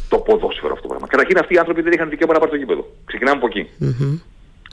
το 0.09 0.17
ποδόσφαιρο 0.17 0.73
αυτό 0.73 0.81
το 0.81 0.87
πράγμα. 0.87 1.07
Καταρχήν 1.07 1.37
αυτοί 1.37 1.53
οι 1.53 1.57
άνθρωποι 1.57 1.81
δεν 1.81 1.93
είχαν 1.93 2.09
δικαίωμα 2.09 2.33
να 2.33 2.39
πάρουν 2.39 2.53
το 2.55 2.61
γήπεδο. 2.61 2.83
Ξεκινάμε 3.05 3.37
από 3.37 3.47
εκεί. 3.47 3.69
Μμμ. 3.77 4.19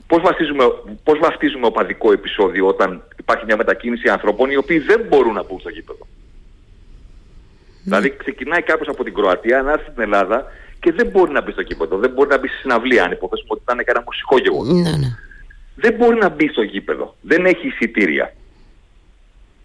Πώς 0.07 0.21
βαφτίζουμε, 0.21 0.63
πώς 1.03 1.19
βαφτίζουμε 1.19 1.65
οπαδικό 1.65 2.11
επεισόδιο 2.11 2.67
όταν 2.67 3.03
υπάρχει 3.19 3.45
μια 3.45 3.57
μετακίνηση 3.57 4.09
ανθρώπων 4.09 4.49
οι 4.49 4.55
οποίοι 4.55 4.79
δεν 4.79 5.01
μπορούν 5.09 5.33
να 5.33 5.43
μπουν 5.43 5.59
στο 5.59 5.69
γήπεδο; 5.69 6.07
Δηλαδή 7.83 8.15
ξεκινάει 8.17 8.61
κάποιος 8.61 8.87
από 8.87 9.03
την 9.03 9.13
Κροατία 9.13 9.61
να 9.61 9.71
έρθει 9.71 9.91
στην 9.91 10.03
Ελλάδα 10.03 10.45
και 10.79 10.91
δεν 10.91 11.07
μπορεί 11.07 11.31
να 11.31 11.41
μπει 11.41 11.51
στο 11.51 11.61
γήπεδο. 11.61 11.97
Δεν 11.97 12.11
μπορεί 12.11 12.29
να 12.29 12.37
μπει 12.37 12.47
στη 12.47 12.57
συναυλία 12.57 13.03
αν 13.03 13.11
υποθέσουμε 13.11 13.49
ότι 13.51 13.61
ήταν 13.63 13.83
κανένα 13.83 14.05
μουσικό 14.05 14.37
γεγονός. 14.37 14.73
Ναι, 14.73 14.97
ναι. 14.97 15.17
Δεν 15.75 15.93
μπορεί 15.93 16.17
να 16.17 16.29
μπει 16.29 16.47
στο 16.47 16.61
γήπεδο. 16.61 17.15
Δεν 17.21 17.45
έχει 17.45 17.67
εισιτήρια. 17.67 18.33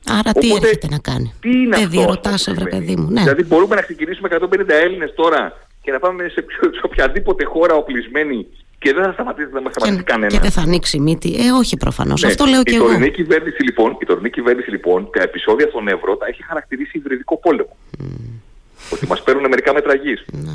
Άρα 0.09 0.33
τι 0.33 0.47
Οπότε, 0.51 0.67
έρχεται 0.67 0.89
να 0.91 0.99
κάνει; 0.99 1.33
Τι 1.41 1.49
είναι 1.51 1.77
δεν 1.77 1.85
αυτό. 1.85 1.89
διερωτάς, 1.89 2.33
αυτό 2.35 2.51
που 2.53 2.61
βρε 2.61 2.71
συμβαίνει. 2.71 2.87
παιδί 2.93 3.01
μου. 3.01 3.11
Ναι. 3.11 3.21
Δηλαδή 3.21 3.45
μπορούμε 3.45 3.75
να 3.75 3.81
ξεκινήσουμε 3.83 4.29
150 4.41 4.65
Έλληνες 4.69 5.13
τώρα 5.15 5.69
και 5.83 5.91
να 5.93 5.99
πάμε 5.99 6.29
σε, 6.29 6.43
ποιο- 6.43 6.75
σε 6.75 6.81
οποιαδήποτε 6.85 7.45
χώρα 7.45 7.75
οπλισμένη 7.75 8.47
και 8.79 8.93
δεν 8.93 9.05
θα 9.05 9.13
σταματήσει, 9.13 9.47
δεν 9.47 9.55
θα 9.55 9.63
μας 9.63 9.73
σταματήσει 9.73 10.05
και, 10.05 10.11
κανένα. 10.13 10.33
και 10.33 10.39
δεν 10.39 10.51
θα 10.51 10.61
ανοίξει 10.61 10.99
μύτη. 11.01 11.35
Ε, 11.47 11.51
όχι 11.53 11.77
προφανώς. 11.77 12.23
Ναι, 12.23 12.29
Αυτό 12.29 12.45
λέω 12.45 12.61
η 12.61 12.63
και 12.63 12.75
εγώ. 12.75 12.85
τωρινή 12.87 13.11
Κυβέρνηση, 13.11 13.63
λοιπόν, 13.63 13.97
η 14.01 14.05
τωρινή 14.05 14.31
κυβέρνηση 14.31 14.71
λοιπόν 14.71 15.11
τα 15.13 15.23
επεισόδια 15.23 15.67
στον 15.69 15.89
Εύρο 15.89 16.17
τα 16.17 16.27
έχει 16.27 16.43
χαρακτηρίσει 16.43 16.99
υβριδικό 16.99 17.39
πόλεμο. 17.39 17.77
Ότι 18.93 19.07
μας 19.07 19.23
παίρνουν 19.23 19.49
μερικά 19.49 19.73
μέτρα 19.73 19.95
γης. 19.95 20.25
Ναι. 20.33 20.53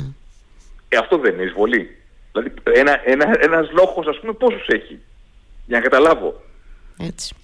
Ε, 0.88 0.96
αυτό 0.96 1.18
δεν 1.18 1.34
είναι 1.34 1.42
εισβολή. 1.42 1.96
Δηλαδή 2.32 2.52
ένα, 2.80 3.00
ένα, 3.04 3.36
ένας 3.40 3.70
λόγος 3.72 4.06
ας 4.06 4.18
πούμε 4.20 4.32
πόσους 4.32 4.66
έχει; 4.66 4.98
Για 5.66 5.76
να 5.78 5.82
καταλάβω. 5.82 6.42
Έτσι. 6.98 7.34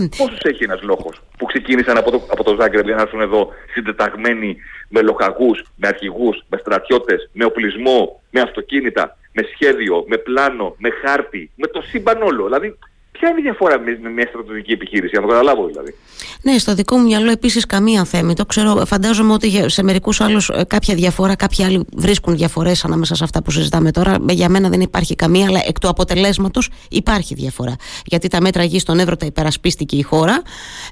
Ναι, 0.00 0.08
Πόσους 0.08 0.40
έχει 0.42 0.64
ένας 0.64 0.82
λόγος 0.82 1.22
που 1.38 1.44
ξεκίνησαν 1.44 1.96
από 1.96 2.10
το, 2.10 2.26
από 2.28 2.44
το 2.44 2.56
Ζάγκρεπ 2.60 2.84
για 2.84 2.94
να 2.94 3.02
έρθουν 3.02 3.20
εδώ 3.20 3.48
συντεταγμένοι 3.72 4.56
με 4.88 5.00
λοχαγούς, 5.02 5.64
με 5.76 5.88
αρχηγούς, 5.88 6.44
με 6.48 6.58
στρατιώτες, 6.58 7.30
με 7.32 7.44
οπλισμό, 7.44 8.20
με 8.30 8.40
αυτοκίνητα, 8.40 9.16
με 9.32 9.42
σχέδιο, 9.54 10.04
με 10.06 10.16
πλάνο, 10.16 10.74
με 10.78 10.90
χάρτη, 10.90 11.50
με 11.56 11.66
το 11.66 11.82
σύμπαν 11.82 12.22
όλο. 12.22 12.44
Δηλαδή, 12.44 12.78
ποια 13.12 13.28
είναι 13.30 13.38
η 13.38 13.42
διαφορά 13.42 13.78
με, 13.80 13.98
με 14.02 14.08
μια 14.08 14.26
στρατιωτική 14.28 14.72
επιχείρηση, 14.72 15.08
για 15.10 15.20
να 15.20 15.26
το 15.26 15.32
καταλάβω 15.32 15.66
δηλαδή. 15.66 15.94
ναι, 16.42 16.58
στο 16.58 16.74
δικό 16.74 16.96
μου 16.96 17.04
μυαλό 17.04 17.30
επίσης 17.30 17.66
καμία 17.66 18.04
θέμη. 18.04 18.34
Το 18.34 18.46
ξέρω, 18.46 18.82
φαντάζομαι 18.86 19.32
ότι 19.32 19.48
για- 19.48 19.68
σε 19.68 19.82
μερικούς 19.82 20.20
άλλους 20.20 20.50
κάποια 20.66 20.94
διαφορά, 20.94 21.36
κάποιοι 21.36 21.64
άλλοι 21.64 21.84
βρίσκουν 21.96 22.36
διαφορές 22.36 22.84
ανάμεσα 22.84 23.14
σε 23.14 23.24
αυτά 23.24 23.42
που 23.42 23.50
συζητάμε 23.50 23.90
τώρα. 23.90 24.16
Ε, 24.28 24.32
Για 24.32 24.48
μένα 24.48 24.68
δεν 24.68 24.80
υπάρχει 24.80 25.14
καμία, 25.16 25.46
αλλά 25.46 25.60
εκ 25.66 25.78
του 25.78 25.88
αποτελέσματος 25.88 26.68
υπάρχει 26.90 27.34
διαφορά. 27.34 27.76
Γιατί 28.04 28.28
τα 28.28 28.40
μέτρα 28.40 28.64
γης 28.64 28.82
στον 28.82 28.98
Εύρο 28.98 29.16
τα 29.16 29.26
υπερασπίστηκε 29.26 29.96
η 29.96 30.02
χώρα. 30.02 30.42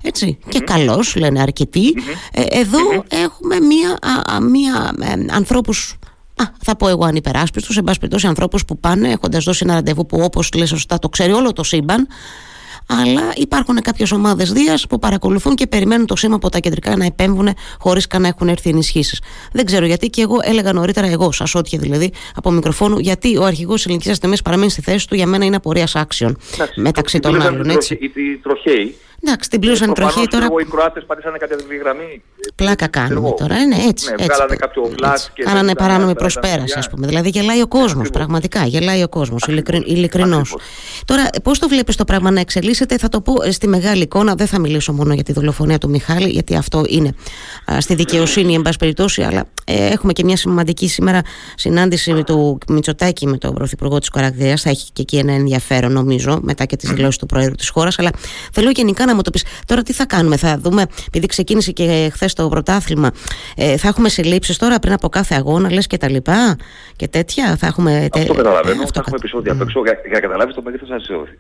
Έτσι. 0.03 0.39
Και 0.49 0.61
καλώ, 0.61 1.05
λένε 1.17 1.41
αρκετοί. 1.41 1.95
Ε, 2.33 2.43
εδω 2.51 2.79
έχουμε 3.09 3.61
μία, 3.61 3.91
α, 3.91 4.35
α, 4.37 4.41
μία 4.41 4.95
ε, 5.01 5.35
ανθρώπους 5.35 5.99
Α, 6.41 6.45
θα 6.63 6.77
πω 6.77 6.89
εγώ 6.89 7.05
ανυπεράσπιστου, 7.05 7.73
εν 7.77 7.85
πάση 7.85 7.99
περιπτώσει 7.99 8.27
ανθρώπους 8.27 8.65
που 8.65 8.79
πάνε 8.79 9.09
έχοντας 9.09 9.45
δώσει 9.45 9.61
ένα 9.65 9.75
ραντεβού 9.75 10.07
που 10.07 10.21
όπως 10.23 10.53
λες 10.57 10.69
σωστά 10.69 10.99
το 10.99 11.09
ξέρει 11.09 11.33
όλο 11.33 11.53
το 11.53 11.63
σύμπαν. 11.63 12.07
Αλλά 12.91 13.33
υπάρχουν 13.37 13.81
κάποιες 13.81 14.13
ομάδες 14.13 14.53
Δίας 14.53 14.87
που 14.87 14.99
παρακολουθούν 14.99 15.55
και 15.55 15.67
περιμένουν 15.67 16.07
το 16.07 16.17
σήμα 16.17 16.35
από 16.35 16.49
τα 16.49 16.59
κεντρικά 16.59 16.97
να 16.97 17.05
επέμβουν 17.05 17.49
χωρίς 17.79 18.07
καν 18.07 18.23
να 18.23 18.29
έχουν 18.29 18.49
έρθει 18.49 18.71
ενισχύσεις. 18.71 19.21
Δεν 19.53 19.65
ξέρω 19.65 19.87
γιατί 19.87 20.09
και 20.11 20.23
εγώ 20.23 20.39
έλεγα 20.43 20.73
νωρίτερα, 20.73 21.07
εγώ, 21.07 21.33
σα 21.33 21.59
ότια 21.59 21.79
δηλαδή, 21.79 22.13
από 22.35 22.51
μικροφόνου, 22.51 22.99
γιατί 22.99 23.37
ο 23.37 23.45
αρχηγός 23.45 23.75
της 23.75 23.85
ελληνικής 23.85 24.11
αστυνομίας 24.11 24.43
παραμένει 24.43 24.71
στη 24.71 24.81
θέση 24.83 25.09
του 25.09 25.15
για 25.15 25.27
μένα 25.27 25.45
είναι 25.45 25.57
απορίας 25.57 25.95
άξιων. 25.97 26.37
Μεταξύ 26.77 27.13
Την 27.19 27.23
των 27.23 27.31
πλήρωσαν 27.31 27.55
άλλων, 27.55 27.69
οι 27.71 27.73
έτσι. 27.73 27.97
τροχοι- 27.97 28.17
Οι, 28.17 28.23
οι 28.23 28.37
τροχαίοι. 28.37 28.95
Εντάξει, 29.25 29.51
την 29.51 29.61
πλήρωσαν 29.61 29.91
οι 29.91 29.93
Προφανώς, 29.93 30.15
τροχοί 30.15 30.29
τώρα. 30.31 30.45
ξέρω 30.45 30.59
εγώ, 30.61 30.69
Οι 30.69 30.71
Κροάτες 30.75 31.05
πατήσανε 31.07 31.39
κάποια 31.39 31.57
γραμμή. 31.83 32.23
Πλάκα 32.55 32.87
ξέρω 32.89 33.07
κάνουμε 33.09 33.27
εγώ. 33.27 33.37
τώρα. 33.39 33.57
Είναι 33.59 33.75
έτσι. 33.75 34.07
Ναι, 34.07 34.13
έτσι, 34.13 34.25
βγάλανε 34.25 34.53
έτσι. 34.53 34.57
κάποιο 34.57 34.83
flash 34.83 35.25
και 35.35 35.43
Κάνανε 35.43 35.61
δεν 35.65 35.71
ήταν 35.73 35.77
παράνομη 35.87 36.11
άστρα, 36.11 36.11
ήταν 36.11 36.17
προσπέραση, 36.17 36.59
παιδιά. 36.59 36.79
ας 36.79 36.89
πούμε. 36.91 37.07
Δηλαδή 37.07 37.29
γελάει 37.29 37.61
ο 37.63 37.67
κόσμος, 37.69 37.91
Ακριβώς. 37.91 38.11
πραγματικά. 38.11 38.65
Γελάει 38.67 39.03
ο 39.03 39.09
κόσμος. 39.09 39.47
Ειλικρινός. 39.47 40.53
Ακριβώς. 40.53 40.55
Τώρα, 41.05 41.25
πώς 41.43 41.59
το 41.59 41.69
βλέπεις 41.69 41.97
το 41.97 42.05
πράγμα 42.05 42.31
να 42.31 42.41
εξελίσσεται, 42.81 42.99
θα 42.99 43.09
το 43.09 43.21
πω 43.21 43.43
ε, 43.47 43.51
στη 43.51 43.69
μεγάλη 43.69 44.03
εικόνα. 44.03 44.35
Δεν 44.35 44.47
θα 44.47 44.59
μιλήσω 44.61 44.93
μόνο 44.93 45.15
για 45.15 45.23
τη 45.23 45.33
δολοφονία 45.33 45.79
του 45.79 45.89
Μιχάλη, 45.91 46.29
γιατί 46.29 46.57
αυτό 46.57 46.83
είναι 46.89 47.15
α, 47.73 47.81
στη 47.81 47.95
δικαιοσύνη, 47.95 48.55
εν 48.55 48.63
πάση 48.63 48.79
περιπτώσει. 48.79 49.23
Αλλά 49.23 49.45
ε, 49.65 49.87
έχουμε 49.87 50.13
και 50.13 50.25
μια 50.25 50.37
σημαντική 50.37 50.89
σήμερα 50.89 51.21
συνάντηση 51.57 52.13
με 52.13 52.25
του 52.25 52.59
Μητσοτάκη 52.69 53.27
με 53.27 53.39
τον 53.39 53.55
Πρωθυπουργό 53.55 53.99
της 53.99 54.09
Κορακδία. 54.09 54.57
Θα 54.57 54.71
έχει 54.71 54.91
και 54.93 55.03
εκεί 55.03 55.17
ένα 55.17 55.33
ενδιαφέρον, 55.33 55.93
νομίζω, 55.93 56.39
μετά 56.43 56.65
και 56.65 56.77
τις 56.77 56.91
δηλώσεις 56.91 57.17
του 57.19 57.27
Προέδρου 57.27 57.55
της 57.55 57.69
χώρας. 57.69 57.99
Αλλά 57.99 58.11
θέλω 58.53 58.71
γενικά 58.71 59.07
να 59.07 59.15
μου 59.15 59.23
το 59.23 59.31
πεις. 59.31 59.45
Τώρα 59.67 59.83
τι 59.83 59.93
θα 59.93 60.07
κάνουμε, 60.07 60.37
θα 60.37 60.59
δούμε, 60.63 60.85
επειδή 61.07 61.27
ξεκίνησε 61.27 61.71
και 61.71 62.11
χθες 62.13 62.33
το 62.35 62.49
πρωτάθλημα, 62.49 63.11
ε, 63.57 63.77
θα 63.77 63.89
έχουμε 63.89 64.09
συλλήψεις 64.09 64.57
τώρα 64.57 64.79
πριν 64.79 64.93
από 64.93 65.09
κάθε 65.09 65.35
αγώνα, 65.35 65.73
λες 65.73 65.87
και 65.87 65.97
τα 65.97 66.09
λοιπά 66.11 66.57
και 66.97 67.09
τέτοια. 67.09 67.57
Θα 67.57 67.67
έχουμε. 67.67 68.09
τε- 68.13 68.23
Αυτό 68.23 68.35
καταλαβαίνω. 68.35 68.83
ε, 68.83 68.85
θα 68.85 68.91
έχουμε 68.95 69.11
κα- 69.11 69.17
επεισόδια 69.17 69.53
απ' 69.53 69.61
έξω 69.61 69.81
για, 69.81 69.93
για 70.03 70.13
να 70.13 70.21
καταλάβεις 70.21 70.55
το 70.55 70.63
μέγεθος 70.65 70.89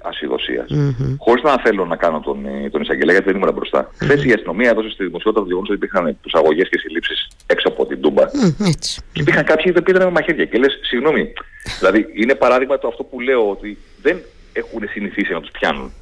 ασυδοσίας. 0.02 0.66
Μμμ. 0.70 1.14
Χωρίς 1.30 1.44
να 1.44 1.58
θέλω 1.64 1.84
να 1.84 1.96
κάνω 1.96 2.20
τον, 2.20 2.46
ε, 2.46 2.70
τον 2.70 2.80
εισαγγελέα 2.82 3.14
γιατί 3.14 3.30
δεν 3.30 3.40
ήμουν 3.40 3.54
μπροστά. 3.54 3.90
Χθες 4.02 4.24
η 4.24 4.32
αστυνομία 4.32 4.70
έδωσε 4.70 4.90
στη 4.90 5.04
δημοσιότητα 5.04 5.42
το 5.42 5.46
γεγονός 5.46 5.68
ότι 5.68 5.78
υπήρχαν 5.78 6.16
προσαγωγές 6.20 6.68
και 6.68 6.78
συλλήψεις 6.78 7.28
έξω 7.46 7.68
από 7.68 7.86
την 7.86 8.00
Τούμπα. 8.00 8.22
Μμ, 8.22 8.64
έτσι. 8.66 9.00
Και 9.12 9.20
υπήρχαν 9.20 9.44
κάποιοι 9.44 9.64
που 9.66 9.72
δεν 9.72 9.82
πήραν 9.82 10.02
με 10.04 10.10
μαχαίρια. 10.10 10.44
Και 10.44 10.58
λες, 10.58 10.78
συγγνώμη. 10.82 11.32
δηλαδή 11.78 12.06
είναι 12.14 12.34
παράδειγμα 12.34 12.78
το 12.78 12.88
αυτό 12.88 13.02
που 13.04 13.20
λέω 13.20 13.50
ότι 13.50 13.78
δεν 14.02 14.16
έχουν 14.52 14.82
συνηθίσει 14.90 15.32
να 15.32 15.40
τους 15.40 15.50
πιάνουν. 15.50 15.92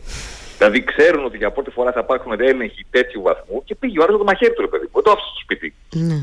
Δηλαδή 0.59 0.85
ξέρουν 0.85 1.25
ότι 1.25 1.37
για 1.37 1.51
πρώτη 1.51 1.71
φορά 1.71 1.93
θα 1.93 2.01
υπάρχουν 2.05 2.33
έλεγχοι 2.39 2.87
τέτοιου 2.91 3.23
βαθμού 3.23 3.63
και 3.65 3.75
πήγε 3.75 3.99
ο 4.01 4.03
άλλος 4.05 4.19
το 4.19 4.25
μαχαίρι 4.25 4.53
του, 4.55 4.61
ρε 4.61 4.69
παιδί 4.69 4.85
μου. 4.85 4.91
Δεν 4.95 5.03
το 5.03 5.11
άφησε 5.11 5.29
στο 5.31 5.41
σπίτι. 5.45 5.75
Ναι. 6.11 6.19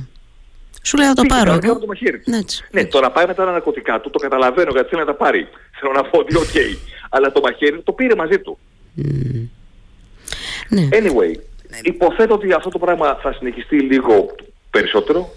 Σου 0.83 0.97
λέω 0.97 1.07
να 1.07 1.13
το 1.13 1.21
Πήγε 1.21 1.33
πάρω 1.33 1.45
κανονικά 1.45 1.67
εγώ. 1.67 1.75
με 1.75 1.81
το 1.85 1.87
μαχαίρι 1.87 2.19
του. 2.19 2.29
Ναι, 2.31 2.37
έτσι. 2.37 2.57
Ναι, 2.71 2.85
το 2.85 2.99
να 2.99 3.11
πάει 3.11 3.25
μετά 3.25 3.45
τα 3.45 3.51
ναρκωτικά 3.51 3.99
του 4.01 4.09
το 4.09 4.19
καταλαβαίνω 4.19 4.71
γιατί 4.71 4.87
θέλει 4.89 5.01
να 5.01 5.07
τα 5.07 5.17
πάρει. 5.23 5.47
Θέλω 5.79 5.91
να 5.93 6.03
πω 6.09 6.17
ότι 6.19 6.35
οκ. 6.35 6.55
Αλλά 7.09 7.31
το 7.31 7.41
μαχαίρι 7.41 7.81
το 7.81 7.91
πήρε 7.91 8.15
μαζί 8.15 8.39
του. 8.39 8.57
Μμ. 8.95 9.47
Ναι. 10.69 10.87
Anyway, 10.91 11.33
υποθέτω 11.81 12.33
ότι 12.33 12.53
αυτό 12.53 12.69
το 12.69 12.79
πράγμα 12.79 13.15
θα 13.21 13.33
συνεχιστεί 13.33 13.79
λίγο 13.79 14.35
περισσότερο. 14.69 15.29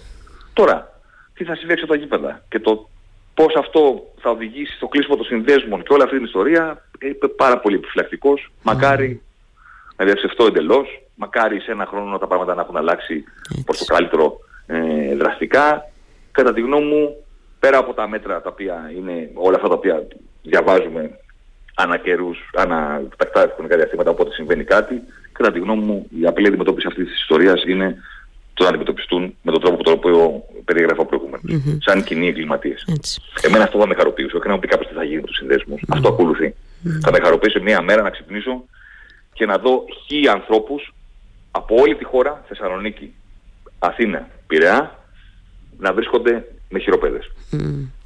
Τώρα, 0.53 1.01
τι 1.33 1.43
θα 1.43 1.55
συμβεί 1.55 1.73
έξω 1.73 1.85
από 1.85 1.93
τα 1.93 1.99
γήπεδα 1.99 2.43
και 2.49 2.59
το 2.59 2.89
πώς 3.33 3.55
αυτό 3.55 4.11
θα 4.19 4.29
οδηγήσει 4.29 4.75
στο 4.75 4.87
κλείσιμο 4.87 5.15
των 5.15 5.25
συνδέσμων 5.25 5.83
και 5.83 5.93
όλη 5.93 6.03
αυτή 6.03 6.15
την 6.15 6.25
ιστορία, 6.25 6.85
είμαι 6.99 7.27
πάρα 7.27 7.59
πολύ 7.59 7.75
επιφυλακτικός. 7.75 8.51
Μακάρι 8.63 9.21
να 9.95 10.05
διαψευτώ 10.05 10.45
εντελώς. 10.45 11.01
Μακάρι 11.15 11.59
σε 11.59 11.71
ένα 11.71 11.85
χρόνο 11.85 12.17
τα 12.17 12.27
πράγματα 12.27 12.55
να 12.55 12.61
έχουν 12.61 12.77
αλλάξει 12.77 13.23
προς 13.65 13.77
το 13.77 13.85
καλύτερο 13.85 14.39
ε, 14.67 15.15
δραστικά. 15.15 15.91
Κατά 16.31 16.53
τη 16.53 16.61
γνώμη 16.61 16.85
μου, 16.85 17.15
πέρα 17.59 17.77
από 17.77 17.93
τα 17.93 18.07
μέτρα 18.07 18.41
τα 18.41 18.49
οποία 18.49 18.91
είναι 18.97 19.29
όλα 19.33 19.55
αυτά 19.55 19.67
τα 19.67 19.73
οποία 19.73 20.07
διαβάζουμε 20.43 21.19
ανά 21.81 21.97
καιρούς, 21.97 22.49
ανά 22.55 23.01
τακτά 23.17 23.51
χρονικά 23.55 23.75
διαστήματα, 23.75 24.09
οπότε 24.09 24.33
συμβαίνει 24.33 24.63
κάτι, 24.63 25.03
κατά 25.31 25.51
τη 25.51 25.59
γνώμη 25.59 25.83
μου 25.83 26.07
η 26.19 26.25
απλή 26.25 26.47
αντιμετώπιση 26.47 26.87
αυτής 26.87 27.07
της 27.07 27.19
ιστορίας 27.21 27.63
είναι 27.67 27.95
το 28.53 28.63
να 28.63 28.69
αντιμετωπιστούν 28.69 29.35
με 29.41 29.51
τον 29.51 29.61
τρόπο 29.61 29.77
που 29.77 29.83
το 29.83 29.91
οποίο 29.91 30.43
περιέγραφα 30.65 31.05
προηγούμενα. 31.05 31.41
Mm-hmm. 31.49 31.77
Σαν 31.79 32.03
κοινοί 32.03 32.27
εγκληματίες. 32.27 32.85
Εμένα 33.41 33.63
αυτό 33.63 33.79
θα 33.79 33.87
με 33.87 33.95
χαροποιήσει. 33.95 34.35
Όχι 34.35 34.47
να 34.47 34.53
μου 34.53 34.59
πει 34.59 34.67
κάποιος 34.67 34.89
τι 34.89 34.95
θα 34.95 35.03
γίνει 35.03 35.21
με 35.21 35.27
τους 35.27 35.35
συνδέσμους. 35.35 35.81
Mm-hmm. 35.81 35.93
Αυτό 35.95 36.07
ακολουθεί. 36.07 36.55
Mm-hmm. 36.55 36.99
Θα 37.01 37.11
με 37.11 37.19
χαροποιήσει 37.23 37.59
μια 37.59 37.81
μέρα 37.81 38.01
να 38.01 38.09
ξυπνήσω 38.09 38.63
και 39.33 39.45
να 39.45 39.57
δω 39.57 39.85
χίλιοι 40.05 40.27
ανθρώπους 40.27 40.93
από 41.51 41.75
όλη 41.75 41.95
τη 41.95 42.03
χώρα, 42.03 42.43
Θεσσαλονίκη, 42.47 43.13
Αθήνα, 43.79 44.27
Πειραιά, 44.47 44.99
να 45.77 45.93
βρίσκονται 45.93 46.45
με 46.69 46.79
χειροπέδες. 46.79 47.31
Mm. 47.51 47.57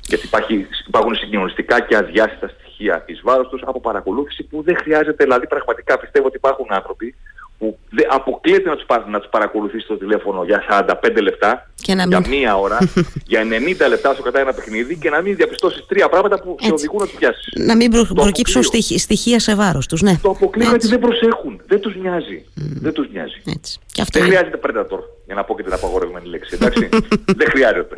Γιατί 0.07 0.25
υπάρχει, 0.25 0.67
υπάρχουν 0.87 1.15
συγκοινωνιστικά 1.15 1.81
και 1.81 1.95
αδιάστατα 1.95 2.53
στοιχεία 2.73 3.03
εις 3.05 3.21
βάρος 3.23 3.47
τους 3.47 3.61
από 3.65 3.79
παρακολούθηση 3.79 4.43
που 4.43 4.61
δεν 4.63 4.75
χρειάζεται, 4.77 5.23
δηλαδή 5.23 5.47
πραγματικά 5.47 5.99
πιστεύω 5.99 6.27
ότι 6.27 6.35
υπάρχουν 6.35 6.65
άνθρωποι 6.69 7.15
που 7.57 7.77
δεν 7.89 8.07
αποκλείεται 8.09 8.69
να 8.69 8.75
τους, 8.75 8.85
να 9.07 9.19
τους 9.19 9.29
παρακολουθήσει 9.29 9.83
στο 9.83 9.97
τηλέφωνο 9.97 10.43
για 10.43 10.63
45 10.69 11.21
λεπτά, 11.21 11.69
για 11.83 12.21
μία 12.29 12.57
ώρα, 12.57 12.77
για 13.31 13.41
90 13.41 13.45
λεπτά 13.89 14.13
σου 14.13 14.21
κατά 14.21 14.39
ένα 14.39 14.53
παιχνίδι 14.53 14.97
και 14.97 15.09
να 15.09 15.21
μην 15.21 15.35
διαπιστώσεις 15.35 15.85
τρία 15.87 16.09
πράγματα 16.09 16.41
που 16.41 16.51
Έτσι. 16.51 16.65
σε 16.65 16.73
οδηγούν 16.73 16.99
να 16.99 17.05
τους 17.05 17.15
πιάσεις. 17.15 17.53
Να 17.55 17.75
μην 17.75 17.91
προ, 17.91 18.07
προκύψουν 18.15 18.63
στοιχεία 18.97 19.39
σε 19.39 19.55
βάρος 19.55 19.87
τους, 19.87 20.01
ναι. 20.01 20.19
Το 20.21 20.29
αποκλείω 20.29 20.69
γιατί 20.69 20.87
δεν 20.87 20.99
προσέχουν, 20.99 21.61
δεν 21.67 21.79
τους 21.79 21.95
νοιάζει. 21.95 22.45
Mm. 22.57 22.61
Δεν 22.81 22.93
τους 22.93 23.09
νοιάζει. 23.11 23.41
Έτσι. 23.45 23.79
Και 23.91 24.01
αυτό 24.01 24.19
δεν 24.19 24.27
είναι... 24.27 24.37
χρειάζεται 24.37 24.59
Predator 24.63 24.99
για 25.25 25.35
να 25.35 25.43
πω 25.43 25.55
και 25.55 25.63
την 25.63 25.73
απαγορευμένη 25.73 26.27
λέξη, 26.27 26.51
εντάξει. 26.53 26.89
δεν 27.39 27.47
χρειάζεται. 27.49 27.95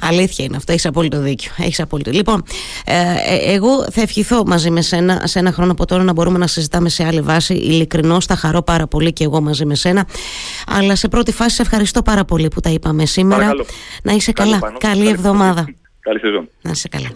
Αλήθεια 0.00 0.44
είναι 0.44 0.56
αυτό, 0.56 0.72
έχεις 0.72 0.86
απόλυτο 0.86 1.20
δίκιο. 1.20 1.52
Έχεις 1.58 1.80
απόλυτο. 1.80 2.10
Λοιπόν, 2.10 2.42
ε, 2.86 2.94
ε, 2.94 3.54
εγώ 3.54 3.90
θα 3.90 4.00
ευχηθώ 4.00 4.42
μαζί 4.46 4.70
με 4.70 4.80
σένα 4.80 5.20
σε 5.24 5.38
ένα 5.38 5.52
χρόνο 5.52 5.72
από 5.72 5.86
τώρα 5.86 6.02
να 6.02 6.12
μπορούμε 6.12 6.38
να 6.38 6.46
συζητάμε 6.46 6.88
σε 6.88 7.04
άλλη 7.04 7.20
βάση. 7.20 7.54
Ειλικρινώς 7.54 8.26
θα 8.26 8.36
χαρώ 8.36 8.62
πάρα 8.62 8.86
πολύ 8.86 9.12
και 9.12 9.24
εγώ 9.24 9.40
μαζί 9.40 9.66
με 9.66 9.74
σένα. 9.74 10.06
Αλλά 10.66 10.96
σε 10.96 11.08
πρώτη 11.08 11.32
φάση 11.32 11.54
σε 11.54 11.62
ευχαριστώ 11.62 12.02
πάρα 12.02 12.24
πολύ 12.24 12.48
που 12.48 12.60
τα 12.60 12.70
είπαμε 12.70 13.06
σήμερα. 13.06 13.40
Παρακαλώ. 13.40 13.66
Να 14.02 14.12
είσαι 14.12 14.32
καλά. 14.32 14.58
Καλή, 14.58 14.76
Καλή 14.78 15.08
εβδομάδα. 15.08 15.64
Καλή 16.00 16.18
σεζόν. 16.18 16.48
Να 16.62 16.70
είσαι 16.70 16.88
καλά. 16.88 17.08